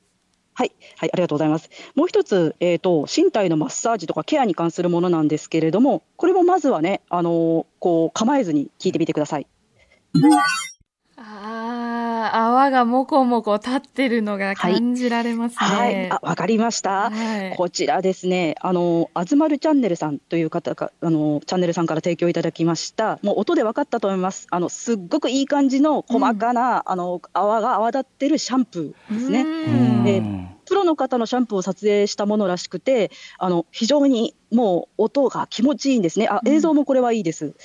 [0.53, 1.69] はい、はい、ありがとうございます。
[1.95, 9.47] もう一つ、えっ、と、身体のマッサージとかケアに関するものなんですけれども、これもまずはね、あのこう構えずに聞いてみてください。
[11.23, 15.55] ああ、泡がもこもこ立ってるのが感じられますね。
[15.59, 17.11] はい、あ、わかりました。
[17.11, 23.19] はいこちらですね、あの、あずまるチャンネルさんという方が、あの、チャンネルさんから提供いただきました。
[23.21, 24.47] もう音で分かったと思います。
[24.49, 29.41] あの、すっごくいい感じの細かな、あの、泡が泡立ってるシャンプーですね。
[29.41, 36.29] うんえプロの方のシャンプーを撮影したものらしくて、あの非常にもう音が気持ちいいんですね。
[36.29, 37.55] あ、映像もこれはいいです。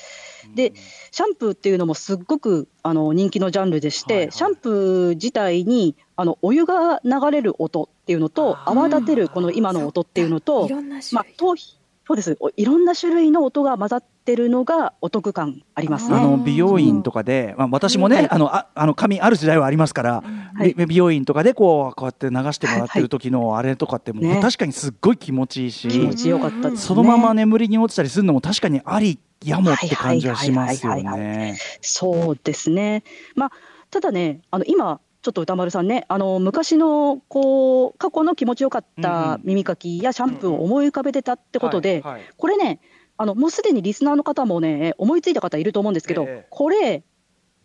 [0.55, 0.72] で、
[1.11, 4.32] シャンプーっていうのもすっごくあの人気のジャンルでして、はいはい。
[4.32, 10.68] シャンプー自体にあのお湯が流れる音っていうのと、泡立てるこの今の音っていうのと。
[11.12, 12.36] まあ、頭皮そうです。
[12.38, 16.24] おいろんな種類の音が混ざってるのがお得感ありますあね。
[16.24, 20.22] の美容院とかで、まあ、私もね、はいあのああの髪ある時代はありますから、
[20.54, 26.76] はいび美容院とかでこうこうやって流してもらってる時のあれとかってもうね確かにすっごい気持ちいいし、気持ちよかったですね。
[26.78, 31.59] そのまま眠りに落ちたりするのも確かにありやもって感じはしますよはいはいはいはいね。
[31.80, 33.02] そうですね。
[33.34, 33.52] まあ、
[33.90, 42.04] ただね、あの今、ちょっと歌丸さんね、あの昔のこう過去の気持ちよかったん耳かきやシャンプーを思い浮かべてたってことで、
[42.36, 42.78] これね、
[43.16, 46.46] あのもうすでにリスナーの方もね、思いついた方いると思うんですけど、ええ。
[46.48, 47.02] これ、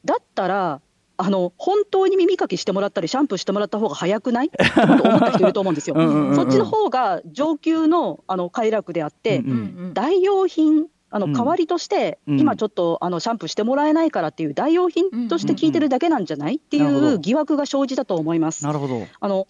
[0.05, 0.81] だったら、
[1.17, 4.47] あの本当に耳かきしてもらったり、シャンプーしてもらった方が早くない？
[4.47, 5.93] って思った人いると思うんですよ。
[5.99, 9.45] うんうんうんうんそっちの方が上級のあの快楽であって、うん。
[9.45, 9.57] うんう
[9.89, 9.93] ん。
[9.93, 11.33] 代用品あのうん。
[11.33, 12.39] 代わりとして、うん。
[12.39, 18.63] 今ちょっとあのシャンプーしてもらえないからっていう代用品として聞いてるだけなんじゃないっていう疑惑が生じたと思います。
[18.63, 19.05] なるほど。
[19.19, 19.45] あの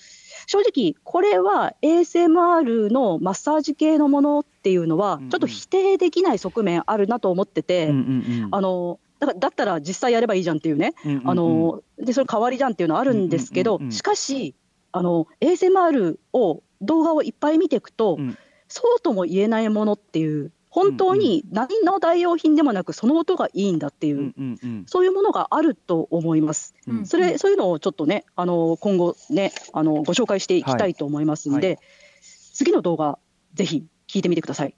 [0.47, 7.93] 正直、これは ASMR のマッサージ系のものっていうのはちょっと否定できない側面あるなと思ってて、
[8.51, 10.93] あのだからだったら実際やればいいじゃんっていうね、
[11.25, 14.55] あのでそれ代わりじゃんっていうのはあるんですけど、しかし、
[14.91, 18.37] あの ASMR を動画をいっぱい見ていくと、うん。
[18.67, 24.85] そうとも言えないものっていう、本当に何の代用品でもなく、その音がいいんだっていう、うんうんうん。
[24.87, 26.73] そういうものがあると思います。
[26.87, 31.77] うんそれそういうのをちょっとね、あの今後ね、あのご紹介していきたいと思いますんで、はい。
[32.53, 33.19] 次の動画、
[33.53, 34.73] ぜひ聞いてみてください。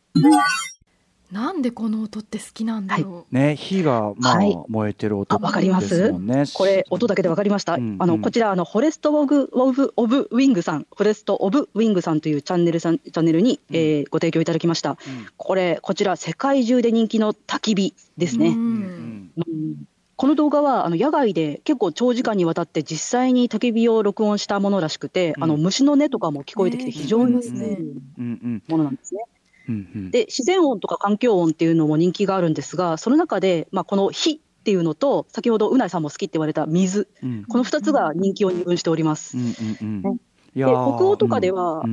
[1.34, 6.44] なんでこの音って好きなんだろね火がまあはい燃えてる音あわかりますですもんね。
[6.54, 7.74] これ、音だけで分かりました。
[7.74, 14.92] うんあのうんこちらあの、 Forest of of of Wing さん、 Forest of Wing さんというチャンネルさんチャンネルに、うんえーご提供いただきました。
[14.92, 14.98] うん
[15.36, 18.40] これ、こちら、世界中で人気の焚き火ですう。
[18.40, 18.50] ね。
[18.50, 19.76] ううんんうん
[20.16, 29.24] この動画はあの野外で結構長時間にわたって実際に焚き火を録音したものらしくて、うんあの虫の音とかも聞こえてきてね非常にうんうんものなんですね。
[29.68, 30.12] うんうん。
[30.12, 37.10] で自然音とか環境音っていうのも人気があるんですがその中で、まあ、この火っていうのと先ほどうないさんも好きって言われた水。
[37.22, 37.46] うん。
[37.46, 39.38] この2つが人気を二分しております。
[39.38, 40.02] うんうんうん。
[40.02, 40.18] ね
[40.56, 40.72] で北
[41.06, 41.84] 欧とかでは、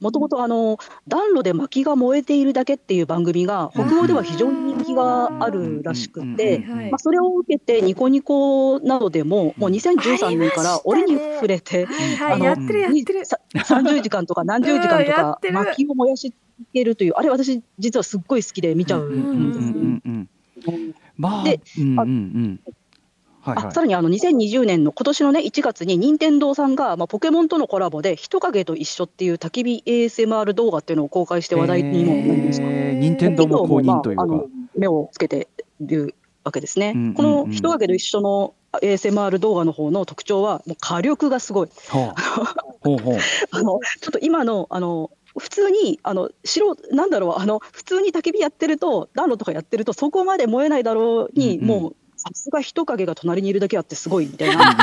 [0.00, 6.64] もともとあの暖炉で薪が燃えているだけっていう番組が北欧では非常に人気があるらしくうんて、
[6.98, 13.24] それを受けてニコニコなどでももう2013年から折に触れて、はい、あのやってるやってる。
[13.24, 20.26] さ30時間とか何十時間とか薪を燃やし続けるというあれ私実はすっごい好きで見ちゃううんですね。
[21.22, 22.60] あでうんうんあうん
[23.42, 23.66] はいはい。
[23.66, 32.64] あさらにあの2020年の今年のね1月に任天堂さんが、まあ、ポケモンとのコラボで人影と一緒っていう焚き火 ASMR 動画っていうのを公開して話題にもなりました。
[32.64, 32.98] えー。
[32.98, 34.40] 任天堂も公認というか、まあ
[34.76, 35.48] 目をつけて
[35.80, 36.14] いる
[36.44, 36.92] わけですね。
[36.94, 37.14] うんうんうん。
[37.14, 41.68] この人影と一緒の ASMR 動画の方の特徴はもう火力がすごい。
[41.88, 43.18] はあ、ほうほう。
[43.50, 51.66] あのちょっと今のあの普通にあの素人なんだろうあの普通に焚き火やってると暖炉とかやってるとそこまで燃えないだろうに、うんうん。
[51.66, 54.76] もうさすが人影が隣にいるだけあってすごいみたいな。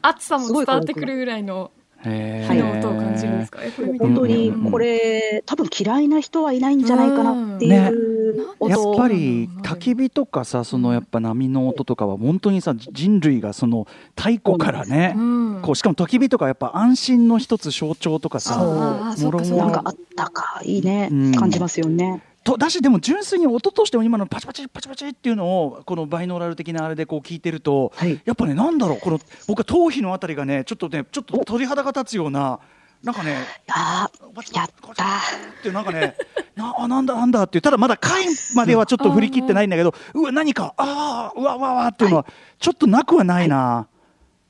[0.00, 1.70] 暑さも伝わってくるぐらいの
[2.04, 3.58] へ火ーの音を感じるんですか？
[3.98, 15.60] 本当にこれ、多分嫌いな人はいないんじゃないかなっていう音、やっぱり焚き火とかさそのやっぱ波の音とかは本当にさ人類がその太古からね、うん。
[15.60, 19.64] こうしかも焚き火とかやっぱ安心の一つ象徴とかさもろもろそっか。
[19.64, 21.34] なんかあったかいね、うん。
[21.34, 22.22] 感じますよね。
[22.48, 28.20] とだしでも純粋に音としても今のパチパチパチパチっていうのをこのバイノーラル的なあれでこう聞いてると、はい。
[28.24, 32.60] やっぱねなんだろうこの僕は頭皮のあたりがねちょっとねちょっと鳥肌が立つような
[33.02, 33.36] なんかね
[33.70, 34.10] あ
[34.54, 35.04] やった。
[35.04, 36.16] ってなんかね
[36.56, 38.24] なあなんだなんだっていうただまだ回
[38.54, 42.26] まではちょっと振り切ってないんだけどうわ何かああうわうわうわっていうのは
[42.58, 43.88] ちょっとなくはないな、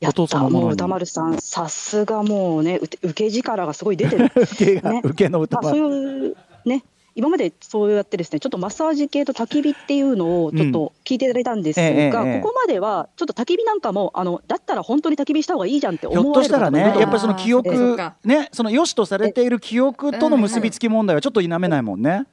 [0.01, 0.39] やった。
[0.49, 4.31] もう歌丸さん、さすがもうね、受け力がすごい出てる。
[4.37, 5.01] 受けが、ね。
[5.05, 6.85] 受けの歌まあ、はそういうね、
[7.19, 22.27] 今までそうやってですね、ちょっとマッサージ系と焚き火っていうのをちょっと聞いていただいたんですが、うんええええここまではちょっと焚き火なんかも、あのだったら本当に焚き火した方がいいじゃんってひょっ思われるとしたらねやっぱりその記憶かねその良しとされている記憶との結びつき問題はちょっと否めないもんね。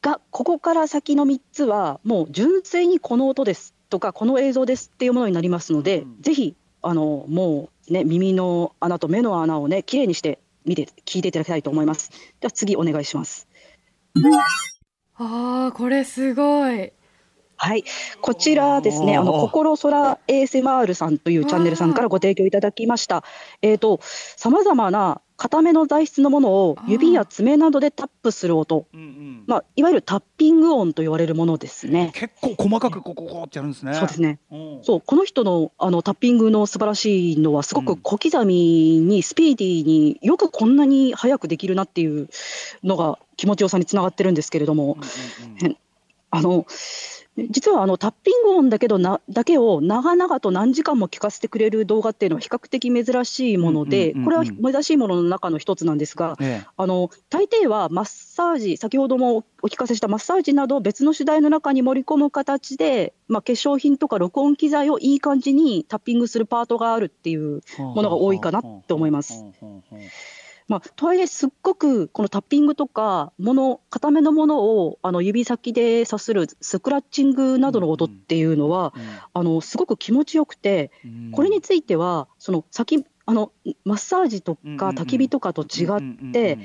[0.00, 12.10] が、ここから先の3つは、もう純粋にこの音ですとか、この映像ですっていうものになりますので、うんぜひあのもうね、耳の穴と目の穴をね、きれいにして見て、聞いていただきたいと思います。
[12.40, 13.45] では次、お願いします。
[15.18, 16.92] ああこれすごい。
[17.58, 17.84] はい、
[18.20, 23.24] こちらですね、あの心空 ASMR さんというチャンネルさんからご提供いただきました。
[23.62, 28.86] えっ、と、さまざまな固めの材質のものを指や爪などでタップする音、
[29.46, 32.10] まあ、いわゆるタッピング音と言われるものですね。
[32.14, 33.94] 結構細かくこうこってやるんですね。
[33.94, 34.38] そうですね。
[34.50, 34.78] うん。
[34.82, 42.28] そう、この人のあのタッピングの素晴らしいのは、すごうんく小刻みにスピーディーによくこんなに早くできるなっていう
[42.82, 44.96] のが気持ちよさにつながってるんですけれども、
[46.30, 46.66] あの
[47.50, 56.66] 実はあのタッピング音だけどなだけを長々と何時間も聞かせてくれる動画っていうのは比較的珍しいもので、これは珍しいものの中の一つなんですが、ええ。
[56.76, 69.44] あの大抵はマッサージ、先ほどもお聞かせしたマッサージなど、別の主題の中に盛り込む形で、まあ、化粧品とか録音機材をいい感じにタッピングするパートがあるっていうものが多いかなって思います。
[70.68, 78.92] まあ、とはいえ、すっごくこのタッピングとか、もの、固めのものをあの指先でさするスクラッチングなどの音っていうのは、
[79.32, 80.90] あのすごく気持ちよくて、
[81.32, 83.52] これについては、その先あの
[83.84, 85.86] マッサージとか焚き火とかと違
[86.28, 86.58] って、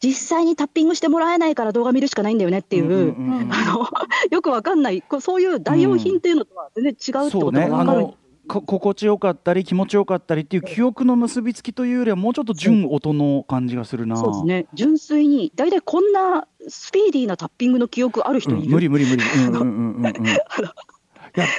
[0.00, 3.14] 実際にタッピングしてもらえないから動画見るしかないんだよねっていう、
[3.52, 3.88] あの
[4.30, 8.06] よくわかんない、そういう代用品っていうのとは全然違うってことがわかる。
[8.06, 8.16] こ
[8.48, 14.16] 心地よかったり気持ちよかったりっていう記憶の結びつきというよりはもうちょっと純音の感じがするな。
[14.16, 14.66] そうですね。
[14.74, 18.62] 純粋に大体こんなスピーディーなタッピングの記憶ある人いる。
[18.62, 19.22] うん無理無理無理。
[19.46, 20.12] うんうんうんうん うん。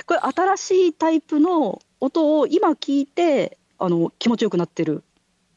[0.06, 5.04] これ新しいタイプの音を今聞いてあの気持ちよくなってるん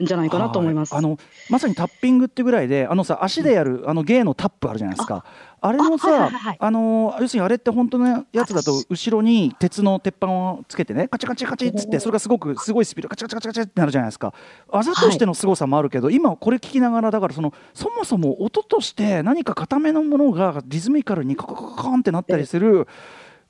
[0.00, 0.94] じゃないかなと思います。
[0.94, 1.18] あの
[1.50, 5.24] まさにタッピングってぐらいであのさ足でやるあの芸のタップあるじゃないですか。
[5.60, 14.34] あれもあはいはさいはいあの要するにあれって本当のやつだと後ろに鉄の鉄板をつけてねカチカチカチっつってそれがすごくすごいスピードカチカチカチカチってなるじゃないですか。
[14.72, 22.88] あざとしての凄さもあるけど、今これ聞きながらだからそのそもそも音として何か固めのものがリズミカルにカカカカカンってなったりする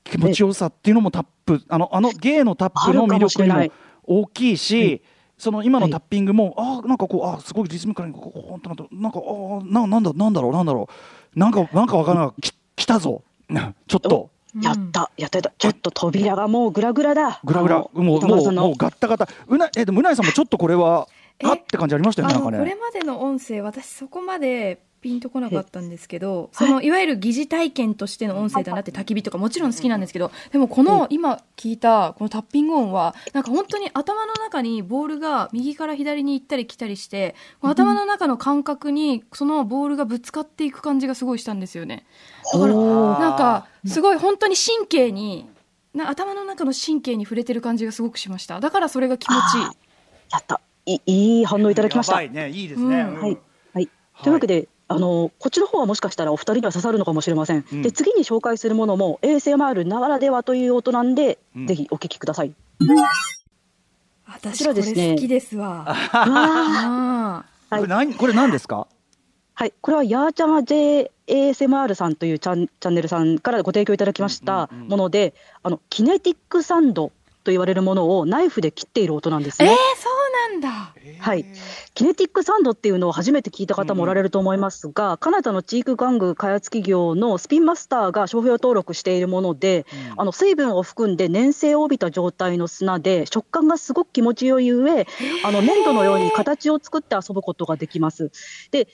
[0.03, 3.73] 気持ちよさっていうのもタップあのあの芸のタップの魅力にも
[4.03, 5.01] 大きいし。
[5.37, 10.87] その今のタッピングも、あなんかこうあすごいリズミカルにこうこうなんとなんかあななんだなんだろうなんだろ
[11.35, 11.39] う。
[11.39, 12.41] なんかなんかわからない。
[12.41, 13.23] き来たぞ。
[13.87, 14.29] ちょっと。
[14.61, 17.39] やった、やったやった、ちょっと扉がもうグラグラだ。
[17.43, 17.77] グラグラ。
[17.77, 19.27] あのもうもうもうガッタガタ。
[19.47, 21.07] うなえでもうなえさんもちょっとこれは
[21.39, 22.57] えあって感じありましたよあねなんかね。
[22.59, 42.05] のこれまでの音声私そこまでピンとこなかったんですけど、そのいわゆる疑似体験としての音声だなって焚き火とかもちろん好きなんですけど、でもこの今聞いたこのタッピング音は、なんか本当に頭の中にボールが右から左に行ったり来たりして、頭の中の感覚にそのボールがぶつかっていく感じがすごいしたんですよね。
[42.53, 45.49] だから、なんかすごい本当に神経に、
[45.93, 48.59] な頭の中の神経に触れてる感じがすごくしました。
[48.59, 49.63] だからそれが気持ちいい。
[50.31, 50.61] やった。
[50.85, 52.21] いいい反応いただきました。
[52.21, 53.01] やばいね、いいですね。
[53.01, 53.37] うんうんはい。
[53.73, 53.89] はい。
[54.21, 57.65] というわけで、あのこっちの方はもしかしたらお二人には刺さるのかもしれません。
[57.71, 57.81] うん。
[57.81, 61.67] で次に紹介するものも ASMR ならではという音なんで、うん。
[61.67, 62.53] ぜひお聞きください。
[64.27, 64.95] 私ちらですね。
[64.95, 65.95] これ好きですわ。
[67.69, 68.87] これ何これ何ですか？
[69.55, 74.89] はい、これはやーちゃま JASMR さんというチャンチャンネルさんからご提供いただきましたうんうんうん。
[74.89, 77.11] もので、あのキネティックサンド
[77.43, 79.75] と言われるものをナイフで切っている音なんですえー、ね。
[79.97, 80.93] そうなんだ。
[81.19, 81.45] はい、
[81.93, 95.07] キネティックサンドっていうのを初めて聞いた方もおられると思いますが、カナダのチーク玩具開発企業のスピンマスターが商標登録しているもので、うんあの水分を含んで粘性を帯びた状態の砂で食感がすごく気持ちよい上
[95.43, 98.31] あの粘土のように形を作って遊ぶことができます。
[98.71, 98.87] で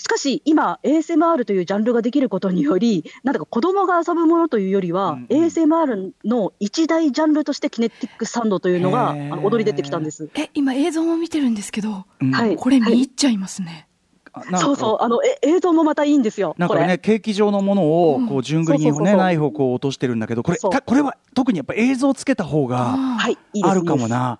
[0.00, 5.44] しかし今 ASMR というジャンルができることによりなんだか子供が遊ぶものというよりは、うんうん。
[5.44, 10.30] ASMR の一大ジャンルとしてキネティックサンドというのが踊り出てきたんです。
[10.34, 12.32] え、今映像も見てるんですけど、うん。
[12.32, 12.56] はい。
[12.56, 13.88] これ見入っちゃいますね。
[14.32, 14.58] あなんか。
[14.60, 16.54] そうそうあのえ映像もまたいいんですよ。
[16.56, 16.66] これ。
[16.66, 18.26] なんかね、ケーキ状のものをうん。
[18.26, 19.16] こう順繰りにね、そうそうそうそう。
[19.18, 24.38] ナイフをこう落としてるんだけど、これ、これは特にやっぱ映像つけた方がはいいいですあるかもな。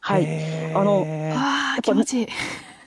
[0.00, 0.74] はい。
[0.74, 2.28] あのああ、ぱ気持ちいい。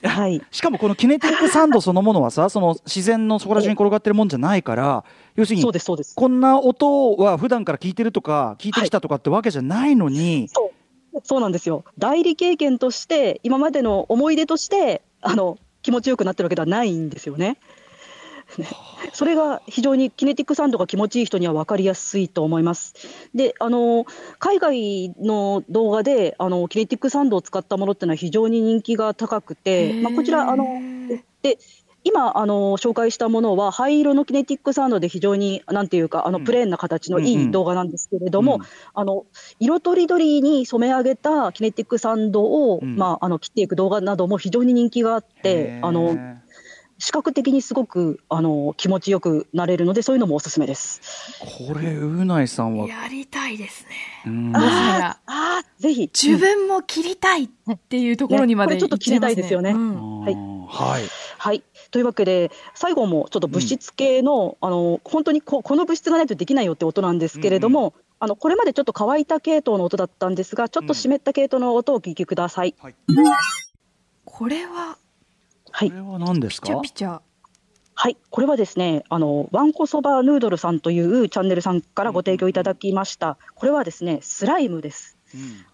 [0.04, 6.14] はいしかもこのキネティックサンドそのものはさ、その自然のそこら中に転がってるもんじゃないから、要するにそう、ですそうです。
[6.14, 10.70] こんな音は普段から聞いてるとか、聞いてきたとかってわけじゃないのに、そ
[11.14, 11.84] うそうなんですよ。
[11.98, 17.58] 代理経験として、今までの思い出として、あの気持ちよくなってるわけではないんですよね。
[18.58, 18.68] ね
[19.12, 22.94] それが非常にキネティックサンドが気持ちいい人には分かりやすいと思います。
[23.34, 24.06] で、あの
[24.38, 30.66] 海外の動画であのキネティックサンドを使ったものっていうのは非常に人気が高くて、まあ、こちらあの
[31.42, 31.58] で
[32.04, 36.44] 今あの紹介したものは灰色のキネティックサンドで非常になんていうかあのうん。
[36.44, 38.60] プレーンな形のいい動画なんですけれども、うん。
[38.92, 39.24] あの
[39.58, 42.96] 色とりどりに染め上げたキネティックサンドを、うん。
[42.96, 46.16] まあ、あの切っていく動画なども非常に人気があってあの
[47.04, 51.02] 視覚的にすごくあの気持ちよくなれるのでそういうのもおすすめです。
[51.38, 53.90] これ、うないさんは、やりたいですね。
[54.54, 56.10] あーぜひ。
[56.14, 57.48] 自分も切りたいっ
[57.90, 59.72] ていうところにまでねこれちょっと切りたいですよね。
[59.72, 60.20] うん。
[60.20, 60.34] はい。
[60.34, 61.02] はい。
[61.36, 72.74] はい、というわけで、最後もちょっと物質系の、あの本当にここの物質がないとできないよって音なんですけれども、あのこれまでちょっと乾いた系統の音だったんですが、ちょっと湿った系統の音をお聞きください。
[72.80, 72.94] はい。
[74.24, 74.96] これは、
[75.76, 77.20] はいこれは何ですピチャかピチャ。
[77.96, 83.38] はい、これはですね、あのわんこそばヌードルさんというチャンネルさんからご提供いただきました。
[83.56, 85.18] これはですね、スライムです。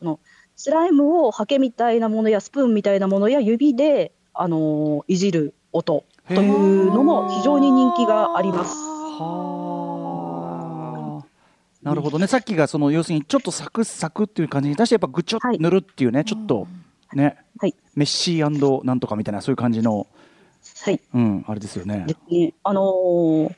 [0.02, 0.18] うん
[0.56, 8.74] スライムをハケみたいなものやスプーンみたいなものや指で、あのいじる音というのも非常に人気があります。
[8.74, 9.60] は
[11.22, 11.26] あ。
[11.82, 12.26] なるほどね。
[12.26, 16.66] さっきがその要するにちょっとサクサクっていう感じに対してやっぱぐちょっはい塗るっていうね、ちょっと
[17.14, 17.74] ね、はい。
[17.94, 20.06] メッシーなんとかみたいなそういう感じの、
[20.84, 21.00] はい。
[21.14, 22.06] うん、あれですよね。
[22.62, 23.54] あのー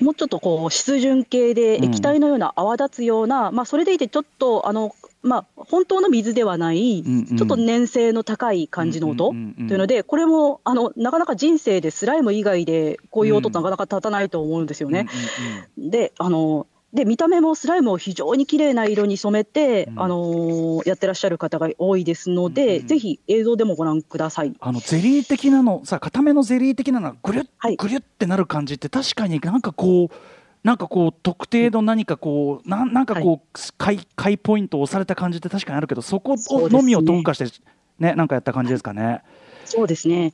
[0.00, 9.68] もうちょっとこう湿潤系でうん液体のような泡立つような、まあ、それでいてちょっとあの、まあ、本当の水ではない、うんうんちょっと粘性の高い感じの音うんうんうんうん。
[9.68, 15.06] というので、これもあのなかなか人生でスライム以外でこういう音ってなかなか立たないと思うんですよね。
[15.78, 16.66] であの
[16.96, 20.02] で見た目もスライムを非常に綺麗な色に染めて、うん。
[20.02, 24.52] あのーやってらっしゃる方が多いですので、うんうんぜひ映像でもご覧ください。
[24.58, 27.76] あのゼリー的なのさ固めのゼリー的なのがぐりゅっ、はい。
[27.76, 30.14] ぐりゅってなる感じって確かになんかこう
[30.64, 34.00] なんかこう特定の何かこうなんなんかこう、買い。
[34.16, 37.44] 買いポイントを押された感じって確かにあるけどそこをのみを特化して
[37.98, 39.22] ねなんかやった感じですかね。
[39.64, 40.32] そうですね。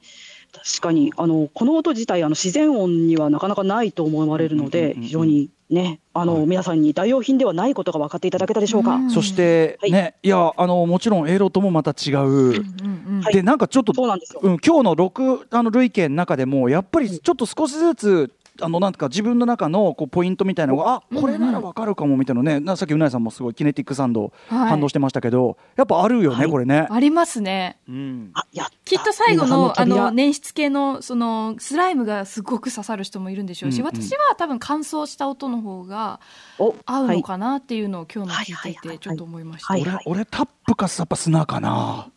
[0.52, 8.94] 確かにあのこの音自体あの自然音にはなかなかないと思われるので、非常にねあの、はい皆さんに代用品ではないことが分かっていただけたでしょうか？
[8.96, 12.20] うんそしてはいね、い、やあのもちろん A ロともまた違う。
[12.20, 14.40] うんうんでなんかちょっとそうなんですよ。
[14.42, 24.68] うん、今日の6あの類型の中でもやっぱりちょっと少しずつあのなんか自分の中のこうポイントみたいなのがあこれならわかるかもみたいなね、なさっきうなえさんもすごいキネティックサンドはい。
[24.70, 26.50] 反応してましたけど、やっぱあるよね、はい。
[26.50, 26.86] これね。
[26.90, 27.78] ありますね。
[27.88, 28.30] うん。
[28.34, 28.72] あやった。
[28.84, 33.86] きっと最後のあの粘質系のそのスライムがすごく刺さる人もいるんでしょうし、うん。
[33.86, 36.20] うん私は多分乾燥した音の方が
[36.58, 38.72] お合うはいのかなっていうのを今日の聞いていはい。
[38.74, 38.86] はい。
[38.86, 38.88] はい。
[38.88, 38.98] はい。
[38.98, 39.72] てちょっと思いました。
[39.72, 39.82] はい。
[39.82, 42.10] 俺俺タップかやっぱ砂かな。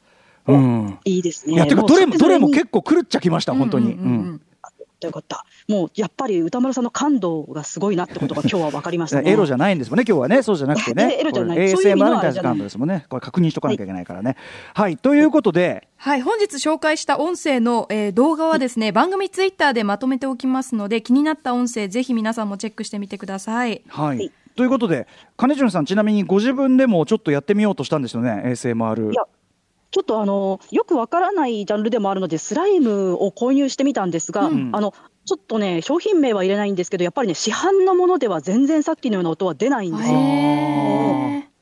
[0.47, 0.99] うん。
[1.05, 1.53] いいですね。
[1.53, 3.93] いやてかどれもどれも結構狂っちゃきました本当に。
[3.93, 4.11] うんうんうん。
[4.11, 4.41] うん
[5.01, 5.45] よかった。
[5.67, 9.29] もうやっぱり歌丸さんの感動がすごいなってことが今日は分かりましたね。
[9.31, 14.37] エロじゃないんですもんね、今日はね、そうじゃなくてね、エロじゃない ASMR に対する感度ですもんね、これ確認しとかなきゃいけないからね。
[14.73, 23.81] はい、ということで、はい、本日紹介した音声の、えー動画はですね、番組ツイッターでまとめておきますので、気になった音声、ぜひ皆さんもチェックしてみてください。
[23.87, 24.31] はいはい。
[24.55, 29.15] ということで、金潤さん、ちなみにご自分でもちょっとやってみようとしたんですよね、ASMR い。
[29.15, 29.23] や
[29.91, 34.93] ちょっとあのよくわからないジャンルでもあるので、スライムを購入してみたんですが、うんあの
[35.27, 40.15] ちょっとね、商品名は入れないんですけど、やっぱりね、市販のものでは全然さっきのような音は出ないんですよ。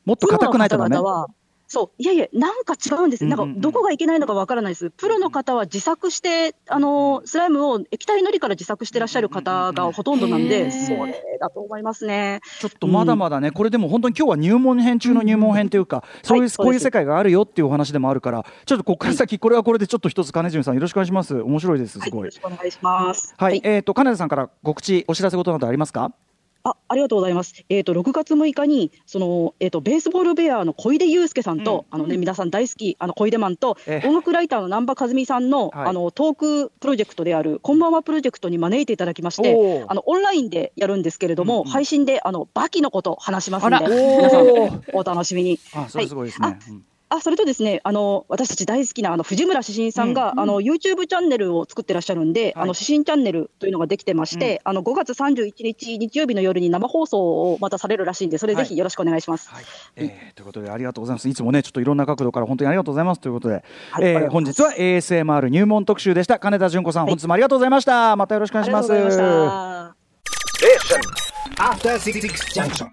[0.04, 1.06] もっと硬くないとだねプロの。
[1.06, 1.28] 方々は
[1.74, 12.40] そういやいや、なんか違うんですよ、なんうんうんうんかどこがいけないのかわからないです、プロの方は自作して、あのスライムを液体のりから自作してらっしゃる方がほとんどなんへで、ーそれだと思いますね。
[12.60, 21.34] ちょっとまだまだね、これでも本当に今日は入門編中の入門編というか、そういう、はいこういう世界があるよっていうお話でもあるから、ちょっとここから先、これはこれでちょっと一つ金潤さんよろしくお願いします。
[21.40, 22.40] 面白いです、はい、よすごいろし。
[22.40, 23.34] くお願いします。
[23.36, 26.12] はい、えっ、と金田さんから告知お知らせことなどありますか？
[26.64, 27.64] あありがとうございます。
[27.68, 34.08] えっ、と6月6日にそのえっ、とベースボールベアの小出祐介さんと、あのね皆さん大好きあの小出マンと、ええ。
[34.08, 35.88] 音楽ライターの南波和美さんの、はい。
[35.88, 41.70] あのトークプロジェクトであるこんばんはプロジェクトに招いていただきまして、あのオンラインでやるんですけれども、うんうん。
[41.70, 44.46] 配信であのバキのこと話しますんで皆さん
[44.94, 45.60] お楽しみに。
[45.74, 46.48] あ、それすごいですね。
[46.48, 46.58] はい。
[46.70, 46.84] うん
[47.14, 59.48] あそれとですねあの私たち大好きなあの藤村志信さんが、あの YouTube チャンネルを作ってらっしゃるんで、はいあの志信チャンネルというのができてまして、あの5月31日日曜日の夜に生放送をまたされるらしいんでそれぜひよろしくお願いします。
[59.50, 59.64] はい、
[59.96, 61.28] えーということでありがとうございます。
[61.28, 66.38] いつもねちょっといろんな角度から本当にありがとうございますということで、はいえー本日は ASMR 入門特集でした。
[66.38, 68.16] 金田純子さん、はい本日もありがとうございました。
[68.16, 68.92] またよろしくお願いします。
[68.92, 69.94] ありがとうございま
[70.80, 71.14] した。
[71.62, 72.90] After Six Junction.